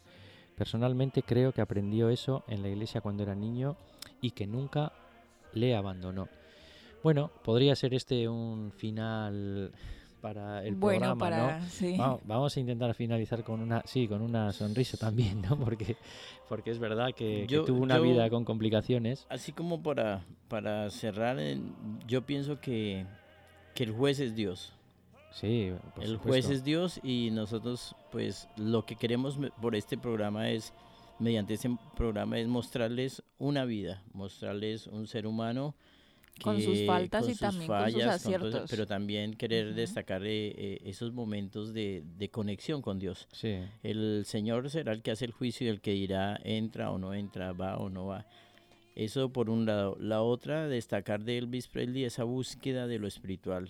Personalmente 0.55 1.23
creo 1.23 1.51
que 1.51 1.61
aprendió 1.61 2.09
eso 2.09 2.43
en 2.47 2.61
la 2.61 2.69
iglesia 2.69 3.01
cuando 3.01 3.23
era 3.23 3.33
niño 3.33 3.75
y 4.21 4.31
que 4.31 4.45
nunca 4.45 4.93
le 5.53 5.75
abandonó. 5.75 6.27
Bueno, 7.03 7.31
podría 7.43 7.75
ser 7.75 7.93
este 7.93 8.29
un 8.29 8.71
final 8.71 9.71
para 10.23 10.63
el 10.63 10.75
bueno, 10.75 10.99
programa, 11.17 11.19
para, 11.19 11.59
¿no? 11.59 11.65
sí. 11.67 11.97
Va- 11.97 12.17
Vamos 12.23 12.55
a 12.55 12.59
intentar 12.61 12.93
finalizar 12.95 13.43
con 13.43 13.59
una, 13.59 13.81
sí, 13.85 14.07
con 14.07 14.21
una 14.21 14.53
sonrisa 14.53 14.95
también, 14.95 15.41
¿no? 15.41 15.57
Porque, 15.59 15.97
porque 16.47 16.71
es 16.71 16.79
verdad 16.79 17.13
que, 17.13 17.45
tuvo 17.65 17.83
una 17.83 17.97
yo- 17.97 18.03
vida 18.03 18.29
con 18.29 18.45
complicaciones. 18.45 19.27
Así 19.29 19.51
como 19.51 19.83
para, 19.83 20.23
para 20.47 20.89
cerrar, 20.91 21.37
en- 21.39 21.75
yo 22.07 22.21
pienso 22.25 22.61
que, 22.61 23.05
que 23.75 23.83
el 23.83 23.91
juez 23.91 24.21
es 24.21 24.33
Dios. 24.33 24.71
Sí, 25.31 25.73
por 25.93 26.03
el 26.05 26.11
supuesto. 26.11 26.19
juez 26.29 26.49
es 26.49 26.63
Dios 26.63 27.01
y 27.03 27.29
nosotros, 27.31 27.93
pues, 28.09 28.47
lo 28.55 28.85
que 28.85 28.95
queremos 28.95 29.37
me- 29.37 29.51
por 29.51 29.75
este 29.75 29.97
programa 29.97 30.49
es, 30.51 30.71
mediante 31.19 31.55
este 31.55 31.69
programa, 31.97 32.39
es 32.39 32.47
mostrarles 32.47 33.23
una 33.39 33.65
vida, 33.65 34.01
mostrarles 34.13 34.87
un 34.87 35.05
ser 35.05 35.27
humano. 35.27 35.75
Con 36.41 36.59
sus 36.61 36.85
faltas 36.85 37.21
con 37.21 37.29
y 37.31 37.33
sus 37.33 37.39
también 37.41 37.67
con 37.67 37.91
sus 37.91 38.01
todo 38.01 38.09
aciertos. 38.11 38.69
pero 38.69 38.87
también 38.87 39.33
querer 39.35 39.75
destacar 39.75 40.25
eh, 40.25 40.47
eh, 40.57 40.79
esos 40.85 41.13
momentos 41.13 41.73
de, 41.73 42.03
de 42.17 42.29
conexión 42.29 42.81
con 42.81 42.99
Dios. 42.99 43.27
Sí, 43.31 43.59
El 43.83 44.23
Señor 44.25 44.69
será 44.69 44.93
el 44.93 45.01
que 45.03 45.11
hace 45.11 45.25
el 45.25 45.31
juicio 45.31 45.67
y 45.67 45.69
el 45.69 45.79
que 45.79 45.91
dirá 45.91 46.39
entra 46.43 46.89
o 46.91 46.97
no 46.97 47.13
entra, 47.13 47.53
va 47.53 47.77
o 47.77 47.89
no 47.89 48.07
va. 48.07 48.25
Eso 48.95 49.29
por 49.29 49.49
un 49.49 49.65
lado. 49.65 49.95
La 49.99 50.21
otra, 50.21 50.67
destacar 50.67 51.23
de 51.23 51.37
Elvis 51.37 51.67
Presley 51.67 52.03
esa 52.03 52.23
búsqueda 52.23 52.87
de 52.87 52.99
lo 52.99 53.07
espiritual. 53.07 53.69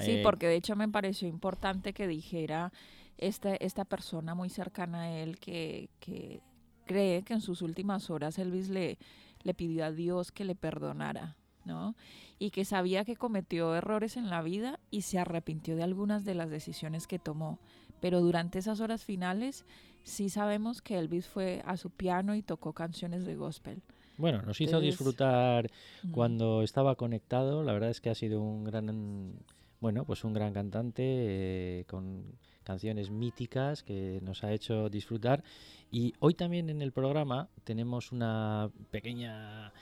Sí, 0.00 0.12
Eh, 0.12 0.20
porque 0.22 0.46
de 0.46 0.56
hecho 0.56 0.76
me 0.76 0.88
pareció 0.88 1.28
importante 1.28 1.92
que 1.92 2.06
dijera 2.08 2.72
esta, 3.18 3.54
esta 3.56 3.84
persona 3.84 4.34
muy 4.34 4.48
cercana 4.50 5.02
a 5.02 5.12
él 5.20 5.38
que, 5.38 5.88
que 6.00 6.40
cree 6.86 7.22
que 7.22 7.34
en 7.34 7.40
sus 7.40 7.62
últimas 7.62 8.10
horas 8.10 8.38
Elvis 8.38 8.68
le, 8.68 8.98
le 9.42 9.54
pidió 9.54 9.84
a 9.86 9.92
Dios 9.92 10.32
que 10.32 10.44
le 10.44 10.54
perdonara, 10.54 11.36
¿no? 11.66 11.94
Y 12.38 12.50
que 12.50 12.64
sabía 12.64 13.04
que 13.04 13.16
cometió 13.16 13.74
errores 13.74 14.16
en 14.16 14.30
la 14.30 14.42
vida 14.42 14.80
y 14.90 15.02
se 15.02 15.18
arrepintió 15.18 15.76
de 15.76 15.82
algunas 15.82 16.24
de 16.24 16.34
las 16.34 16.48
decisiones 16.48 17.06
que 17.06 17.18
tomó. 17.18 17.58
Pero 18.00 18.20
durante 18.20 18.58
esas 18.58 18.80
horas 18.80 19.04
finales 19.04 19.66
sí 20.02 20.28
sabemos 20.28 20.80
que 20.80 20.98
Elvis 20.98 21.26
fue 21.26 21.62
a 21.66 21.76
su 21.76 21.90
piano 21.90 22.34
y 22.34 22.42
tocó 22.42 22.72
canciones 22.72 23.26
de 23.26 23.36
gospel. 23.36 23.82
Bueno, 24.18 24.40
nos 24.42 24.60
hizo 24.60 24.80
disfrutar 24.80 25.70
cuando 26.10 26.62
estaba 26.62 26.94
conectado. 26.94 27.62
La 27.62 27.72
verdad 27.72 27.90
es 27.90 28.00
que 28.00 28.08
ha 28.08 28.14
sido 28.14 28.40
un 28.40 28.64
gran, 28.64 29.34
bueno, 29.80 30.04
pues 30.04 30.24
un 30.24 30.32
gran 30.32 30.54
cantante 30.54 31.02
eh, 31.04 31.84
con 31.86 32.24
canciones 32.64 33.10
míticas 33.10 33.82
que 33.82 34.20
nos 34.22 34.42
ha 34.42 34.52
hecho 34.52 34.88
disfrutar. 34.88 35.44
Y 35.90 36.14
hoy 36.18 36.34
también 36.34 36.70
en 36.70 36.82
el 36.82 36.92
programa 36.92 37.48
tenemos 37.64 38.10
una 38.10 38.70
pequeña 38.90 39.72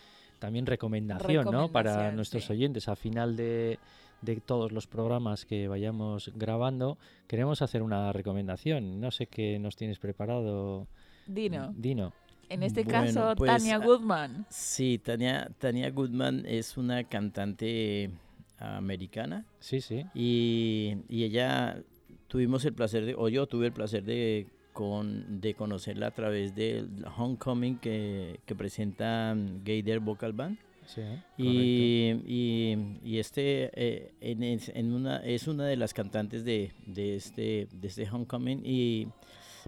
también 0.44 0.66
recomendación, 0.66 1.46
¿no? 1.50 1.72
Para 1.72 2.12
nuestros 2.12 2.50
oyentes. 2.50 2.87
A 2.88 2.96
final 2.96 3.35
de, 3.35 3.78
de 4.20 4.37
todos 4.40 4.72
los 4.72 4.87
programas 4.87 5.46
que 5.46 5.68
vayamos 5.68 6.30
grabando, 6.35 6.98
queremos 7.26 7.62
hacer 7.62 7.80
una 7.83 8.12
recomendación. 8.12 9.00
No 9.00 9.11
sé 9.11 9.26
qué 9.26 9.59
nos 9.59 9.74
tienes 9.74 9.98
preparado, 9.98 10.87
Dino, 11.26 11.72
Dino. 11.74 12.12
en 12.50 12.62
este 12.62 12.85
Bueno, 12.85 13.07
caso 13.07 13.33
pues, 13.38 13.50
Tania 13.50 13.76
ah, 13.76 13.78
Goodman. 13.87 14.46
Sí, 14.50 15.00
Tania, 15.02 15.50
Tania 15.57 15.90
Goodman 15.90 16.44
es 16.44 16.76
una 16.76 17.04
cantante 17.04 18.11
americana 18.59 19.46
Sí, 19.61 19.80
sí. 19.80 20.04
y, 20.14 20.96
y 21.09 21.24
ella 21.24 21.83
tuvimos 22.28 22.66
el 22.66 22.74
placer 22.74 23.07
de, 23.07 23.14
o 23.16 23.30
yo 23.30 23.46
tuve 23.46 23.68
el 23.68 23.72
placer 23.72 24.04
de, 24.04 24.46
con, 24.74 25.40
de 25.40 25.54
conocerla 25.54 26.08
a 26.08 26.10
través 26.10 26.54
del 26.54 26.88
Homecoming 27.16 27.78
que, 27.78 28.40
que 28.44 28.54
presenta 28.54 29.34
Gay 29.64 29.80
Dare 29.80 30.00
Vocal 30.00 30.34
Band. 30.34 30.58
sí. 30.84 31.00
Y, 31.38 32.10
y, 32.26 32.98
y 33.02 33.18
este 33.18 33.70
eh, 33.74 34.12
en, 34.20 34.42
es- 34.42 34.68
en 34.74 34.92
una, 34.92 35.16
es 35.24 35.48
una 35.48 35.64
de 35.64 35.76
las 35.78 35.94
cantantes 35.94 36.44
de, 36.44 36.72
de, 36.87 37.16
este, 37.16 37.68
de 37.72 37.88
este 37.88 38.06
Homecoming 38.10 38.60
y 38.66 39.08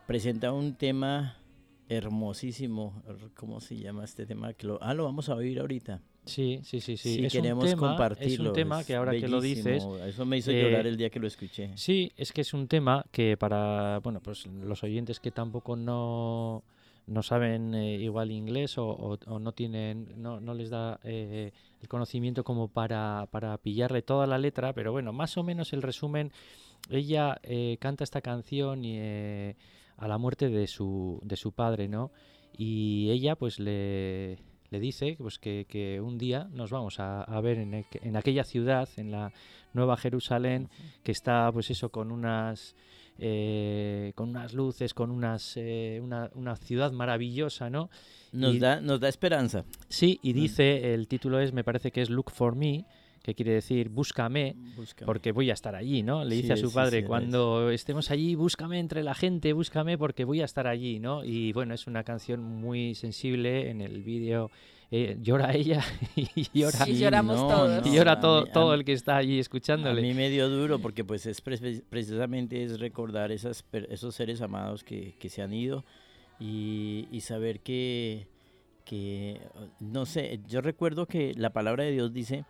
presenta 0.06 0.52
un 0.52 0.74
tema 0.74 1.38
hermosísimo. 1.88 3.02
¿Cómo 3.34 3.60
se 3.60 3.76
llama 3.76 4.04
este 4.04 4.26
tema? 4.26 4.52
Que 4.54 4.66
lo, 4.66 4.82
ah, 4.82 4.94
lo 4.94 5.04
vamos 5.04 5.28
a 5.28 5.34
oír 5.34 5.60
ahorita. 5.60 6.00
Sí, 6.24 6.60
sí, 6.64 6.80
sí, 6.80 6.96
sí. 6.96 7.14
Sí, 7.16 7.24
es 7.26 7.34
un 7.34 7.40
queremos 7.42 7.64
tema, 7.68 7.88
compartirlo. 7.88 8.26
Es 8.34 8.38
un 8.40 8.52
tema 8.52 8.84
que 8.84 8.96
ahora 8.96 9.12
que 9.12 9.28
lo 9.28 9.40
dices. 9.40 9.84
Eso 10.06 10.26
me 10.26 10.38
hizo 10.38 10.50
eh, 10.50 10.60
llorar 10.60 10.86
el 10.86 10.96
día 10.96 11.08
que 11.10 11.20
lo 11.20 11.26
escuché. 11.28 11.70
sí, 11.76 12.10
es 12.16 12.32
que 12.32 12.40
es 12.40 12.52
un 12.52 12.66
tema 12.66 13.04
que 13.12 13.36
para, 13.36 14.00
bueno, 14.00 14.20
pues 14.20 14.46
los 14.46 14.82
oyentes 14.82 15.20
que 15.20 15.30
tampoco 15.30 15.76
no, 15.76 16.64
no 17.06 17.22
saben 17.22 17.74
eh, 17.76 17.94
igual 17.98 18.32
inglés 18.32 18.76
o, 18.78 18.88
o- 18.88 19.18
o 19.26 19.38
no 19.38 19.52
tienen, 19.52 20.08
no, 20.20 20.40
no 20.40 20.52
les 20.54 20.70
da 20.70 20.98
eh, 21.04 21.52
el 21.80 21.88
conocimiento 21.88 22.42
como 22.42 22.66
para, 22.66 23.28
para 23.30 23.56
pillarle 23.58 24.02
toda 24.02 24.26
la 24.26 24.38
letra, 24.38 24.72
pero 24.72 24.90
bueno, 24.90 25.12
más 25.12 25.36
o 25.36 25.44
menos 25.44 25.72
el 25.72 25.82
resumen, 25.82 26.32
ella 26.90 27.38
eh, 27.44 27.76
canta 27.78 28.02
esta 28.02 28.20
canción 28.20 28.84
y, 28.84 28.98
a 29.96 30.08
la 30.08 30.18
muerte 30.18 30.48
de 30.48 30.66
su, 30.66 31.20
de 31.24 31.36
su 31.36 31.52
padre, 31.52 31.88
¿no? 31.88 32.10
Y 32.56 33.10
ella 33.10 33.36
pues 33.36 33.58
le, 33.58 34.38
le 34.70 34.80
dice 34.80 35.16
pues, 35.18 35.38
que, 35.38 35.66
que 35.68 36.00
un 36.00 36.18
día 36.18 36.48
nos 36.52 36.70
vamos 36.70 36.98
a, 37.00 37.22
a 37.22 37.40
ver 37.40 37.58
en, 37.58 37.84
en 37.92 38.16
aquella 38.16 38.44
ciudad, 38.44 38.88
en 38.96 39.10
la 39.10 39.32
Nueva 39.74 39.96
Jerusalén, 39.96 40.68
que 41.02 41.12
está 41.12 41.50
pues 41.52 41.70
eso 41.70 41.90
con 41.90 42.10
unas 42.10 42.74
eh, 43.18 44.12
con 44.14 44.28
unas 44.30 44.52
luces, 44.52 44.92
con 44.92 45.10
unas 45.10 45.54
eh, 45.56 46.00
una, 46.02 46.30
una 46.34 46.56
ciudad 46.56 46.92
maravillosa, 46.92 47.70
¿no? 47.70 47.88
Nos, 48.32 48.56
Y- 48.56 48.58
da, 48.58 48.80
nos 48.80 49.00
da 49.00 49.08
esperanza. 49.08 49.64
Sí, 49.88 50.18
y 50.22 50.32
dice, 50.34 50.92
el 50.94 51.08
título 51.08 51.40
es, 51.40 51.52
me 51.52 51.64
parece 51.64 51.90
que 51.90 52.02
es 52.02 52.10
Look 52.10 52.30
for 52.30 52.54
Me, 52.56 52.84
que 53.26 53.34
quiere 53.34 53.52
decir 53.52 53.88
búscame, 53.88 54.54
Búscame. 54.76 55.04
porque 55.06 55.32
voy 55.32 55.50
a 55.50 55.54
estar 55.54 55.74
allí, 55.74 56.02
¿no? 56.02 56.24
Le 56.24 56.36
dice 56.36 56.46
Sí, 56.48 56.52
a 56.52 56.56
su 56.56 56.68
sí, 56.70 56.74
padre, 56.74 56.98
sí, 56.98 57.02
es. 57.02 57.06
cuando 57.08 57.70
estemos 57.70 58.10
allí, 58.12 58.36
búscame 58.36 58.78
entre 58.78 59.02
la 59.02 59.14
gente, 59.14 59.52
búscame 59.52 59.98
porque 59.98 60.24
voy 60.24 60.40
a 60.40 60.44
estar 60.44 60.66
allí, 60.68 61.00
¿no? 61.00 61.24
Y 61.24 61.52
bueno, 61.52 61.74
es 61.74 61.86
una 61.88 62.04
canción 62.04 62.40
muy 62.42 62.94
sensible, 62.94 63.68
en 63.68 63.80
el 63.80 64.02
vídeo 64.02 64.50
eh, 64.92 65.16
llora 65.20 65.52
ella 65.54 65.84
y 66.16 66.46
llora, 66.56 66.88
Y 66.88 66.98
lloramos 66.98 67.36
todos. 67.36 67.84
y 67.86 67.92
llora 67.96 68.12
a 68.12 68.20
todo, 68.20 68.42
mí- 68.44 68.48
a 68.48 68.52
todo 68.52 68.68
mí- 68.72 68.78
el 68.78 68.84
que 68.84 68.92
está 68.92 69.16
allí 69.16 69.38
A 69.38 69.40
escuchándole. 69.40 70.00
mí 70.00 70.14
me 70.14 70.30
dio 70.30 70.48
duro 70.48 70.78
porque 70.78 71.02
pues 71.04 71.26
es 71.26 71.40
pre- 71.40 71.82
precisamente 71.90 72.62
es 72.62 72.78
recordar 72.78 73.32
esas, 73.32 73.64
esos 73.90 74.14
seres 74.14 74.40
amados 74.40 74.84
que, 74.84 75.16
que 75.18 75.28
se 75.28 75.42
han 75.42 75.52
ido 75.52 75.84
y, 76.38 77.08
y 77.10 77.20
saber 77.22 77.58
que, 77.60 78.28
que, 78.84 79.40
no 79.80 80.06
sé, 80.06 80.38
yo 80.46 80.60
recuerdo 80.60 81.06
que 81.06 81.34
la 81.36 81.50
palabra 81.50 81.82
de 81.82 81.90
Dios 81.90 82.12
dice 82.12 82.44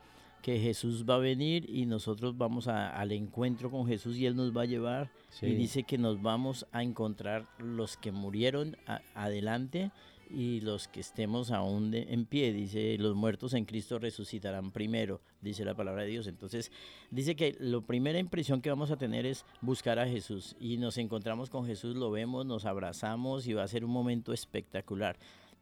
que 0.46 0.60
Jesús 0.60 1.04
va 1.04 1.16
a 1.16 1.18
venir 1.18 1.68
y 1.68 1.86
nosotros 1.86 2.38
vamos 2.38 2.68
a- 2.68 2.90
al 2.90 3.10
encuentro 3.10 3.68
con 3.68 3.84
Jesús 3.84 4.16
y 4.16 4.26
Él 4.26 4.36
nos 4.36 4.56
va 4.56 4.62
a 4.62 4.66
llevar 4.66 5.10
Sí. 5.28 5.46
y 5.46 5.54
dice 5.56 5.82
que 5.82 5.98
nos 5.98 6.22
vamos 6.22 6.66
a 6.70 6.84
encontrar 6.84 7.48
los 7.58 7.96
que 7.96 8.12
murieron 8.12 8.76
a- 8.86 9.00
adelante 9.16 9.90
y 10.30 10.60
los 10.60 10.86
que 10.86 11.00
estemos 11.00 11.50
aún 11.50 11.90
de- 11.90 12.06
en 12.12 12.26
pie. 12.26 12.52
Dice, 12.52 12.96
los 12.96 13.16
muertos 13.16 13.54
en 13.54 13.64
Cristo 13.64 13.98
resucitarán 13.98 14.70
primero, 14.70 15.20
dice 15.40 15.64
la 15.64 15.74
palabra 15.74 16.02
de 16.02 16.10
Dios. 16.10 16.28
Entonces, 16.28 16.70
dice 17.10 17.34
que 17.34 17.56
la 17.58 17.80
primera 17.80 18.20
impresión 18.20 18.62
que 18.62 18.70
vamos 18.70 18.92
a 18.92 18.96
tener 18.96 19.26
es 19.26 19.44
buscar 19.62 19.98
a 19.98 20.06
Jesús 20.06 20.54
y 20.60 20.76
nos 20.76 20.96
encontramos 20.98 21.50
con 21.50 21.66
Jesús, 21.66 21.96
lo 21.96 22.12
vemos, 22.12 22.46
nos 22.46 22.66
abrazamos 22.66 23.48
y 23.48 23.52
va 23.52 23.64
a 23.64 23.68
ser 23.68 23.84
un 23.84 23.90
momento 23.90 24.32
espectacular. 24.32 25.16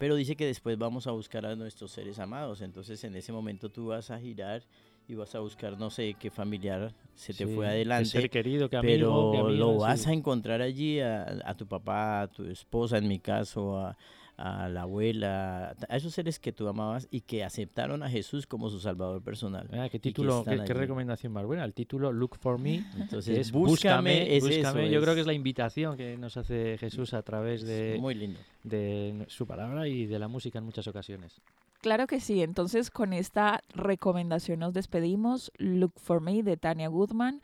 Pero 0.05 0.17
dice 0.17 0.37
que 0.37 0.45
después 0.45 0.77
vamos 0.77 1.07
a 1.07 1.13
buscar 1.13 1.47
a 1.47 1.57
nuestros 1.57 1.91
seres 1.91 2.19
amados. 2.19 2.61
Entonces, 2.61 3.03
en 3.05 3.17
ese 3.17 3.33
momento 3.33 3.71
tú 3.71 3.87
vas 3.87 4.11
a 4.11 4.21
girar 4.21 4.63
y 5.09 5.15
vas 5.15 5.35
a 5.35 5.39
buscar, 5.39 5.79
no 5.79 5.89
sé, 5.89 6.15
qué 6.21 6.31
familiar 6.31 6.93
se 7.15 7.33
te 7.33 7.47
Sí, 7.47 7.55
fue 7.55 7.67
adelante 7.67 8.11
ser 8.11 8.29
querido, 8.29 8.69
que 8.69 8.77
amigo, 8.77 9.31
pero 9.33 9.49
que 9.49 9.55
lo 9.55 9.79
vas 9.79 10.07
a 10.07 10.13
encontrar 10.13 10.61
allí 10.61 11.01
a, 11.01 11.41
a 11.43 11.55
tu 11.55 11.67
papá, 11.67 12.21
a 12.21 12.29
tu 12.29 12.45
esposa, 12.45 12.99
en 12.99 13.09
mi 13.09 13.19
caso, 13.19 13.79
a, 13.79 13.97
a 14.37 14.69
la 14.69 14.83
abuela, 14.83 15.75
a 15.89 15.97
esos 15.97 16.13
seres 16.15 16.39
que 16.41 16.53
tú 16.53 16.67
amabas 16.69 17.07
y 17.11 17.21
que 17.21 17.45
aceptaron 17.45 18.03
a 18.03 18.11
Jesús 18.11 18.47
como 18.47 18.69
su 18.71 18.81
salvador 18.81 19.23
personal. 19.23 19.69
Ah, 19.73 19.89
qué 19.89 19.99
título, 19.99 20.45
qué, 20.45 20.63
qué 20.65 20.75
recomendación 20.75 21.33
más 21.33 21.45
buena. 21.47 21.65
El 21.65 21.73
título 21.75 22.13
Look 22.13 22.37
for 22.39 22.59
Me. 22.59 22.85
Entonces, 22.99 23.39
es 23.39 23.53
búscame, 23.53 24.37
es 24.37 24.43
búscame. 24.43 24.85
eso, 24.87 24.93
Yo 24.93 25.01
creo 25.01 25.13
es- 25.13 25.15
que 25.17 25.21
es 25.21 25.27
la 25.27 25.33
invitación 25.35 25.97
que 25.97 26.17
nos 26.17 26.37
hace 26.37 26.77
Jesús 26.79 27.15
a 27.15 27.23
través 27.23 27.63
de, 27.65 27.97
muy 28.01 28.15
lindo. 28.15 28.41
de 28.65 29.25
su 29.29 29.47
palabra 29.47 29.87
y 29.89 30.07
de 30.07 30.19
la 30.19 30.29
música 30.29 30.59
en 30.59 30.65
muchas 30.65 30.87
ocasiones. 30.89 31.41
Claro 31.81 32.07
que 32.07 32.19
sí. 32.19 32.43
Entonces, 32.43 32.91
con 32.91 33.13
esta 33.13 33.61
recomendación 33.75 34.61
nos 34.61 34.73
despedimos. 34.73 35.53
Look 35.59 35.93
for 36.01 36.21
Me 36.21 36.43
de 36.43 36.57
Tania 36.57 36.89
Goodman. 36.89 37.41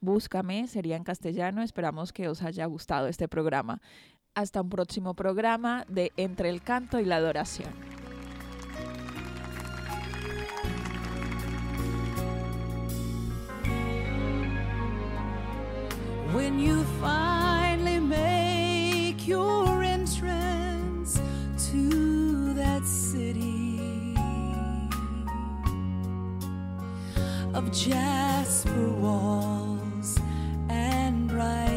Búscame 0.00 0.66
sería 0.66 0.96
en 0.96 1.04
castellano. 1.04 1.62
Esperamos 1.62 2.12
que 2.12 2.28
os 2.28 2.42
haya 2.42 2.66
gustado 2.66 3.06
este 3.06 3.28
programa. 3.28 3.80
Hasta 4.34 4.62
un 4.62 4.70
próximo 4.70 5.12
programa 5.12 5.84
de 5.88 6.10
Entre 6.16 6.48
el 6.48 6.62
Canto 6.62 6.98
y 6.98 7.04
la 7.04 7.16
Adoración. 7.16 7.70
When 16.34 16.58
you 16.58 16.82
finally 16.98 18.00
make 18.00 19.28
your 19.28 19.82
entrance 19.82 21.20
to 21.70 22.54
that 22.54 22.86
city 22.86 24.14
of 27.52 27.70
jasper 27.70 28.88
walls 28.98 30.18
and 30.70 31.28
bright 31.28 31.71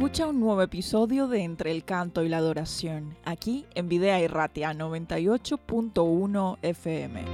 Escucha 0.00 0.28
un 0.28 0.40
nuevo 0.40 0.62
episodio 0.62 1.28
de 1.28 1.42
Entre 1.42 1.70
el 1.72 1.84
Canto 1.84 2.24
y 2.24 2.30
la 2.30 2.38
Adoración, 2.38 3.18
aquí 3.26 3.66
en 3.74 3.90
Videa 3.90 4.18
Irratia 4.18 4.72
98.1 4.72 6.56
FM. 6.62 7.29